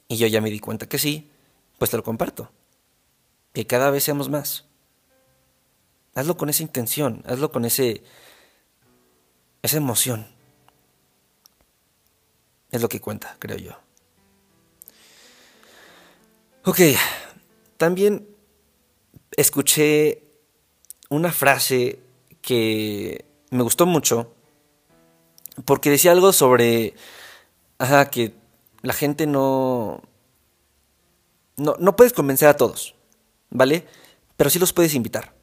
y 0.08 0.16
yo 0.16 0.26
ya 0.26 0.40
me 0.40 0.50
di 0.50 0.58
cuenta 0.58 0.88
que 0.88 0.98
sí, 0.98 1.30
pues 1.78 1.92
te 1.92 1.96
lo 1.96 2.02
comparto. 2.02 2.50
Que 3.52 3.64
cada 3.64 3.92
vez 3.92 4.02
seamos 4.02 4.28
más. 4.28 4.64
Hazlo 6.16 6.36
con 6.36 6.48
esa 6.48 6.64
intención, 6.64 7.22
hazlo 7.26 7.52
con 7.52 7.64
ese 7.64 8.02
esa 9.62 9.76
emoción. 9.76 10.26
Es 12.72 12.82
lo 12.82 12.88
que 12.88 13.00
cuenta, 13.00 13.36
creo 13.38 13.56
yo. 13.56 13.78
Ok, 16.64 16.80
también 17.76 18.28
escuché 19.36 20.27
una 21.08 21.32
frase 21.32 22.00
que 22.42 23.24
me 23.50 23.62
gustó 23.62 23.86
mucho 23.86 24.34
porque 25.64 25.90
decía 25.90 26.12
algo 26.12 26.32
sobre 26.32 26.94
ajá, 27.78 28.10
que 28.10 28.34
la 28.82 28.92
gente 28.92 29.26
no, 29.26 30.02
no 31.56 31.76
no 31.78 31.96
puedes 31.96 32.12
convencer 32.12 32.48
a 32.48 32.56
todos, 32.56 32.94
¿vale? 33.50 33.86
Pero 34.36 34.50
sí 34.50 34.58
los 34.58 34.72
puedes 34.72 34.94
invitar. 34.94 35.34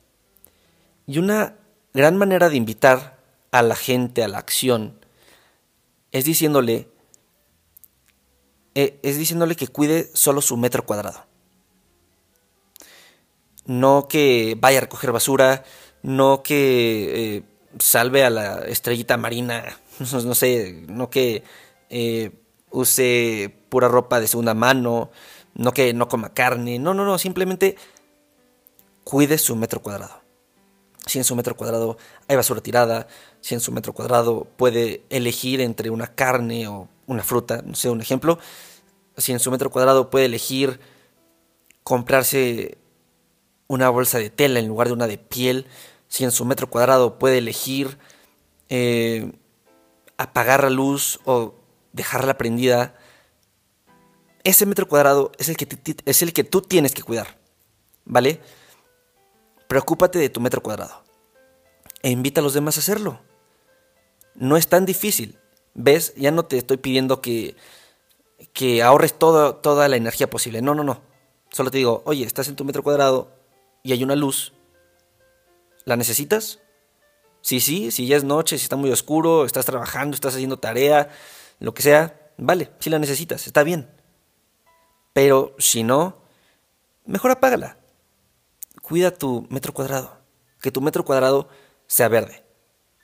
Y 1.08 1.20
una 1.20 1.56
gran 1.94 2.18
manera 2.18 2.50
de 2.50 2.58
invitar 2.58 3.20
a 3.52 3.62
la 3.62 3.76
gente 3.76 4.24
a 4.24 4.28
la 4.28 4.38
acción 4.38 5.00
es 6.12 6.26
diciéndole 6.26 6.90
eh, 8.76 9.00
es 9.04 9.18
diciéndole 9.18 9.56
que 9.56 9.68
cuide 9.68 10.10
solo 10.14 10.42
su 10.42 10.58
metro 10.58 10.86
cuadrado. 10.86 11.26
No 13.66 14.08
que 14.08 14.56
vaya 14.60 14.80
a 14.80 14.82
recoger 14.82 15.12
basura, 15.12 15.64
no 16.04 16.44
que 16.44 17.38
eh, 17.38 17.44
salve 17.80 18.24
a 18.24 18.30
la 18.30 18.60
estrellita 18.68 19.18
marina, 19.18 19.80
no, 20.00 20.36
sé, 20.36 20.86
no 20.88 21.10
que 21.10 21.44
eh, 21.90 22.32
use 22.72 23.56
pura 23.70 23.88
ropa 23.88 24.20
de 24.20 24.28
segunda 24.28 24.54
mano, 24.54 25.10
no 25.56 25.74
que 25.74 25.94
no 25.94 26.08
coma 26.08 26.34
carne, 26.34 26.80
no, 26.80 26.94
no, 26.94 27.06
no, 27.06 27.18
simplemente 27.18 27.76
cuide 29.04 29.38
su 29.38 29.56
metro 29.56 29.82
cuadrado. 29.82 30.22
Si 31.06 31.20
en 31.20 31.24
su 31.24 31.36
metro 31.36 31.56
cuadrado 31.56 31.98
hay 32.28 32.36
basura 32.36 32.62
tirada, 32.62 33.08
si 33.40 33.54
en 33.54 33.62
su 33.62 33.72
metro 33.72 33.94
cuadrado 33.94 34.48
puede 34.58 35.04
elegir 35.10 35.62
entre 35.62 35.92
una 35.92 36.08
carne 36.08 36.68
o 36.68 36.90
una 37.06 37.24
fruta, 37.24 37.62
no 37.64 37.76
sé, 37.76 37.90
un 37.90 38.02
ejemplo, 38.02 38.40
si 39.18 39.32
en 39.32 39.40
su 39.40 39.52
metro 39.52 39.70
cuadrado 39.70 40.10
puede 40.10 40.26
elegir 40.26 40.80
comprarse 41.84 42.80
una 43.68 43.90
bolsa 43.90 44.20
de 44.20 44.30
tela 44.30 44.60
en 44.60 44.68
lugar 44.68 44.88
de 44.88 44.94
una 44.94 45.08
de 45.08 45.18
piel, 45.18 45.66
si 46.08 46.24
en 46.24 46.32
su 46.32 46.46
metro 46.46 46.70
cuadrado 46.70 47.18
puede 47.18 47.40
elegir 47.40 47.98
eh, 48.70 49.32
apagar 50.18 50.64
la 50.64 50.70
luz 50.70 51.20
o 51.26 51.56
dejarla 51.94 52.38
prendida, 52.38 52.96
ese 54.44 54.66
metro 54.66 54.88
cuadrado 54.88 55.32
es 55.40 55.50
el, 55.50 55.58
que 55.58 55.68
es 56.06 56.22
el 56.22 56.34
que 56.34 56.44
tú 56.44 56.62
tienes 56.62 56.94
que 56.94 57.02
cuidar, 57.02 57.40
¿vale? 58.06 58.40
Preocúpate 59.68 60.20
de 60.20 60.30
tu 60.30 60.40
metro 60.40 60.62
cuadrado 60.62 61.04
e 62.04 62.12
invita 62.12 62.42
a 62.42 62.44
los 62.44 62.54
demás 62.54 62.78
a 62.78 62.82
hacerlo. 62.82 63.20
No 64.36 64.58
es 64.58 64.68
tan 64.68 64.86
difícil. 64.86 65.40
¿Ves? 65.74 66.14
Ya 66.16 66.32
no 66.32 66.46
te 66.46 66.58
estoy 66.58 66.78
pidiendo 66.78 67.20
que, 67.20 67.56
que 68.54 68.84
ahorres 68.84 69.18
toda 69.18 69.88
la 69.90 69.96
energía 69.96 70.30
posible. 70.30 70.62
No, 70.62 70.76
no, 70.76 70.84
no. 70.84 71.02
Solo 71.50 71.72
te 71.72 71.80
digo, 71.80 72.04
oye, 72.06 72.26
estás 72.26 72.48
en 72.48 72.56
tu 72.56 72.64
metro 72.64 72.84
cuadrado 72.84 73.32
y 73.86 73.92
hay 73.92 74.04
una 74.04 74.16
luz. 74.16 74.52
¿La 75.86 75.96
necesitas? 75.96 76.60
Sí, 77.42 77.60
sí, 77.60 77.92
si 77.92 78.08
ya 78.08 78.18
es 78.18 78.24
noche, 78.24 78.58
si 78.58 78.64
está 78.64 78.76
muy 78.76 78.90
oscuro, 78.90 79.46
estás 79.46 79.68
trabajando, 79.68 80.16
estás 80.16 80.34
haciendo 80.34 80.58
tarea, 80.58 81.10
lo 81.60 81.76
que 81.76 81.84
sea, 81.84 82.32
vale, 82.36 82.72
si 82.80 82.90
la 82.90 82.98
necesitas, 82.98 83.46
está 83.46 83.62
bien. 83.62 83.88
Pero 85.14 85.56
si 85.60 85.84
no, 85.84 86.24
mejor 87.06 87.30
apágala. 87.30 87.78
Cuida 88.82 89.12
tu 89.12 89.46
metro 89.52 89.72
cuadrado. 89.72 90.18
Que 90.62 90.72
tu 90.72 90.82
metro 90.82 91.06
cuadrado 91.06 91.48
sea 91.86 92.08
verde, 92.08 92.44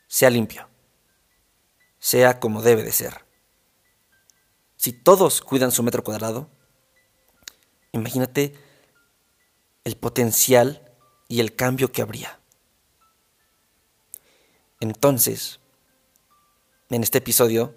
sea 0.07 0.31
limpio, 0.31 0.67
sea 1.99 2.39
como 2.39 2.63
debe 2.63 2.81
de 2.81 2.91
ser. 2.91 3.23
Si 4.77 4.93
todos 4.93 5.41
cuidan 5.41 5.71
su 5.71 5.83
metro 5.83 6.03
cuadrado, 6.03 6.49
imagínate 7.91 8.70
el 9.83 9.97
potencial 9.97 10.91
y 11.27 11.39
el 11.39 11.55
cambio 11.55 11.91
que 11.91 12.01
habría. 12.01 12.39
Entonces, 14.79 15.59
en 16.89 17.03
este 17.03 17.19
episodio, 17.19 17.75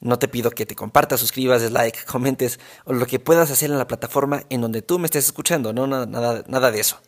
no 0.00 0.18
te 0.18 0.28
pido 0.28 0.50
que 0.50 0.66
te 0.66 0.76
compartas, 0.76 1.20
suscribas, 1.20 1.60
des 1.62 1.72
like, 1.72 2.04
comentes 2.06 2.60
o 2.84 2.92
lo 2.92 3.06
que 3.06 3.18
puedas 3.18 3.50
hacer 3.50 3.70
en 3.70 3.78
la 3.78 3.86
plataforma 3.86 4.44
en 4.48 4.60
donde 4.60 4.82
tú 4.82 4.98
me 4.98 5.06
estés 5.06 5.26
escuchando, 5.26 5.72
no 5.72 5.86
nada, 5.86 6.44
nada 6.46 6.70
de 6.70 6.80
eso. 6.80 7.00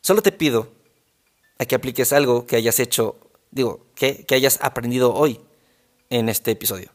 Solo 0.00 0.20
te 0.20 0.32
pido 0.32 0.72
a 1.58 1.64
que 1.64 1.74
apliques 1.74 2.12
algo 2.12 2.46
que 2.46 2.56
hayas 2.56 2.78
hecho, 2.78 3.18
digo, 3.50 3.86
que, 3.94 4.26
que 4.26 4.34
hayas 4.34 4.58
aprendido 4.60 5.14
hoy 5.14 5.40
en 6.10 6.28
este 6.28 6.50
episodio. 6.50 6.90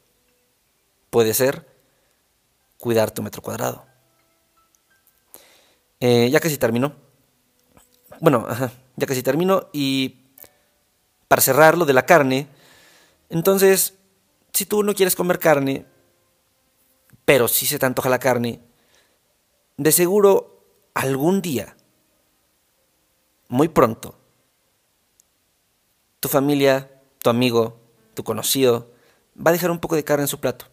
Puede 1.10 1.34
ser 1.34 1.68
cuidar 2.78 3.12
tu 3.12 3.24
metro 3.24 3.42
cuadrado. 3.42 3.89
Eh, 6.00 6.30
ya 6.30 6.40
casi 6.40 6.58
termino. 6.58 6.96
Bueno, 8.20 8.48
ya 8.96 9.08
casi 9.08 9.24
termino. 9.24 9.70
Y 9.74 10.26
para 11.28 11.42
cerrar 11.42 11.78
lo 11.78 11.86
de 11.86 11.94
la 11.94 12.06
carne, 12.06 12.48
entonces, 13.30 13.94
si 14.54 14.66
tú 14.66 14.84
no 14.84 14.94
quieres 14.94 15.16
comer 15.16 15.40
carne, 15.40 15.86
pero 17.26 17.48
si 17.48 17.66
se 17.66 17.78
te 17.78 17.86
antoja 17.86 18.10
la 18.10 18.20
carne, 18.20 18.60
de 19.78 19.92
seguro 19.92 20.66
algún 20.94 21.42
día, 21.42 21.78
muy 23.48 23.68
pronto, 23.68 24.18
tu 26.20 26.28
familia, 26.28 27.02
tu 27.20 27.30
amigo, 27.30 27.80
tu 28.14 28.24
conocido, 28.24 28.92
va 29.36 29.52
a 29.52 29.54
dejar 29.54 29.72
un 29.72 29.80
poco 29.80 29.96
de 29.96 30.04
carne 30.04 30.24
en 30.24 30.28
su 30.28 30.40
plato. 30.40 30.66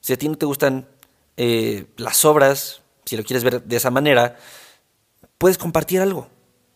Si 0.00 0.12
a 0.12 0.18
ti 0.18 0.28
no 0.28 0.36
te 0.36 0.46
gustan 0.46 0.88
eh, 1.36 1.86
las 1.96 2.18
sobras, 2.18 2.82
si 3.06 3.16
lo 3.16 3.22
quieres 3.22 3.44
ver 3.44 3.62
de 3.62 3.76
esa 3.76 3.90
manera, 3.90 4.36
puedes 5.38 5.56
compartir 5.56 6.00
algo. 6.00 6.28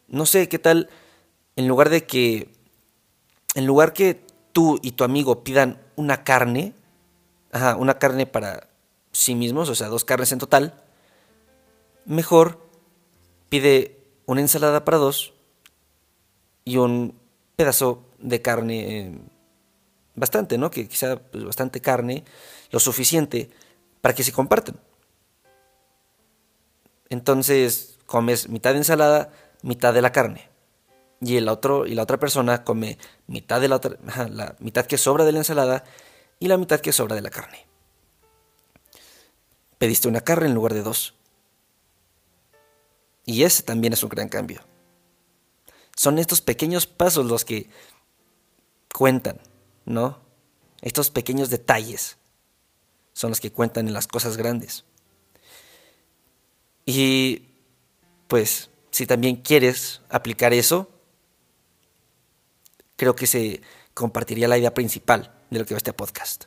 No 0.09 0.25
sé 0.27 0.49
qué 0.49 0.59
tal, 0.59 0.89
en 1.57 1.69
lugar 1.69 1.91
de 1.91 2.07
que, 2.07 2.53
en 3.55 3.67
lugar 3.67 3.93
que 3.93 4.25
tú 4.53 4.79
y 4.83 4.93
tu 4.93 5.05
amigo 5.05 5.45
pidan 5.45 5.81
una 5.97 6.25
carne, 6.25 6.73
ajá, 7.53 7.77
una 7.77 7.99
carne 7.99 8.27
para 8.27 8.69
sí 9.13 9.35
mismos, 9.35 9.69
o 9.69 9.75
sea, 9.75 9.89
dos 9.89 10.05
carnes 10.05 10.33
en 10.33 10.39
total, 10.39 10.83
mejor 12.07 12.67
pide 13.49 13.99
una 14.27 14.41
ensalada 14.41 14.85
para 14.85 14.99
dos 14.99 15.35
y 16.65 16.77
un 16.77 17.19
pedazo 17.57 18.05
de 18.19 18.41
carne 18.41 18.99
eh, 18.99 19.19
bastante, 20.15 20.59
¿no? 20.59 20.71
Que 20.71 20.89
quizá 20.89 21.17
pues, 21.17 21.45
bastante 21.45 21.81
carne, 21.81 22.25
lo 22.71 22.79
suficiente 22.79 23.51
para 24.01 24.15
que 24.15 24.23
se 24.23 24.33
compartan. 24.33 24.79
Entonces 27.11 27.99
comes 28.07 28.49
mitad 28.49 28.73
de 28.73 28.79
ensalada, 28.79 29.33
mitad 29.63 29.93
de 29.93 30.03
la 30.03 30.13
carne. 30.13 30.49
Y 31.21 31.37
el 31.37 31.49
otro 31.49 31.87
y 31.87 31.95
la 31.95 32.05
otra 32.05 32.19
persona 32.19 32.65
come 32.65 32.97
mitad 33.27 33.61
de 33.61 33.69
la 33.69 33.77
otra, 33.77 33.99
la 34.31 34.57
mitad 34.61 34.87
que 34.87 34.97
sobra 34.97 35.25
de 35.25 35.33
la 35.33 35.39
ensalada 35.39 35.85
y 36.39 36.49
la 36.49 36.57
mitad 36.57 36.81
que 36.81 36.93
sobra 36.93 37.15
de 37.15 37.21
la 37.21 37.31
carne. 37.31 37.67
Pediste 39.77 40.09
una 40.09 40.23
carne 40.23 40.47
en 40.47 40.55
lugar 40.55 40.73
de 40.73 40.83
dos. 40.83 41.15
Y 43.27 43.45
ese 43.45 43.63
también 43.63 43.93
es 43.93 44.03
un 44.03 44.09
gran 44.09 44.29
cambio. 44.29 44.63
Son 45.95 46.19
estos 46.19 46.41
pequeños 46.41 46.87
pasos 46.87 47.27
los 47.27 47.45
que 47.45 47.69
cuentan, 48.95 49.41
¿no? 49.85 50.19
Estos 50.81 51.11
pequeños 51.11 51.51
detalles 51.51 52.17
son 53.13 53.31
los 53.31 53.41
que 53.41 53.53
cuentan 53.53 53.87
en 53.87 53.95
las 53.95 54.07
cosas 54.07 54.37
grandes. 54.37 54.85
Y 56.93 57.47
pues 58.27 58.71
si 58.91 59.07
también 59.07 59.37
quieres 59.37 60.01
aplicar 60.09 60.53
eso, 60.53 60.91
creo 62.97 63.15
que 63.15 63.29
se 63.29 63.63
compartiría 63.95 64.49
la 64.49 64.59
idea 64.59 64.75
principal 64.75 65.33
de 65.51 65.61
lo 65.61 65.65
que 65.65 65.75
va 65.75 65.79
este 65.79 65.93
podcast. 65.93 66.47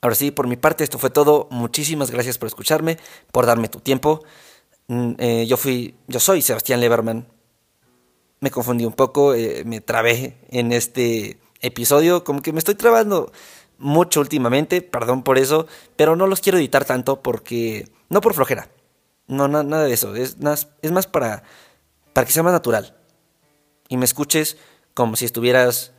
Ahora 0.00 0.14
sí, 0.14 0.30
por 0.30 0.46
mi 0.48 0.56
parte 0.56 0.82
esto 0.82 0.98
fue 0.98 1.10
todo. 1.10 1.46
Muchísimas 1.50 2.10
gracias 2.10 2.38
por 2.38 2.46
escucharme, 2.46 2.96
por 3.32 3.44
darme 3.44 3.68
tu 3.68 3.80
tiempo. 3.80 4.24
Mm, 4.88 5.12
eh, 5.18 5.46
yo 5.46 5.58
fui, 5.58 5.94
yo 6.06 6.18
soy 6.18 6.40
Sebastián 6.40 6.80
Leverman. 6.80 7.28
Me 8.40 8.50
confundí 8.50 8.86
un 8.86 8.94
poco, 8.94 9.34
eh, 9.34 9.62
me 9.66 9.82
trabé 9.82 10.38
en 10.48 10.72
este 10.72 11.38
episodio, 11.60 12.24
como 12.24 12.40
que 12.40 12.54
me 12.54 12.60
estoy 12.60 12.76
trabando 12.76 13.30
mucho 13.80 14.20
últimamente, 14.20 14.82
perdón 14.82 15.24
por 15.24 15.38
eso, 15.38 15.66
pero 15.96 16.14
no 16.14 16.28
los 16.28 16.40
quiero 16.40 16.58
editar 16.58 16.84
tanto 16.84 17.20
porque 17.22 17.88
no 18.08 18.20
por 18.20 18.34
flojera. 18.34 18.68
No, 19.26 19.48
nada 19.48 19.84
de 19.84 19.92
eso, 19.92 20.14
es 20.14 20.38
más, 20.40 20.66
para 21.06 21.42
para 22.12 22.26
que 22.26 22.32
sea 22.32 22.42
más 22.42 22.52
natural. 22.52 22.96
Y 23.88 23.96
me 23.96 24.04
escuches 24.04 24.56
como 24.94 25.16
si 25.16 25.24
estuvieras 25.24 25.92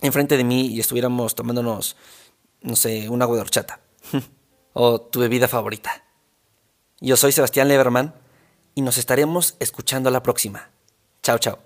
enfrente 0.00 0.36
de 0.36 0.44
mí 0.44 0.66
y 0.66 0.80
estuviéramos 0.80 1.34
tomándonos 1.34 1.96
no 2.62 2.76
sé, 2.76 3.08
un 3.08 3.22
agua 3.22 3.36
de 3.36 3.42
horchata. 3.42 3.80
o 4.72 5.00
tu 5.00 5.20
bebida 5.20 5.48
favorita. 5.48 6.04
Yo 7.00 7.16
soy 7.16 7.32
Sebastián 7.32 7.68
Leverman 7.68 8.14
y 8.74 8.82
nos 8.82 8.98
estaremos 8.98 9.56
escuchando 9.60 10.08
a 10.08 10.12
la 10.12 10.22
próxima. 10.22 10.70
Chao, 11.22 11.38
chao. 11.38 11.65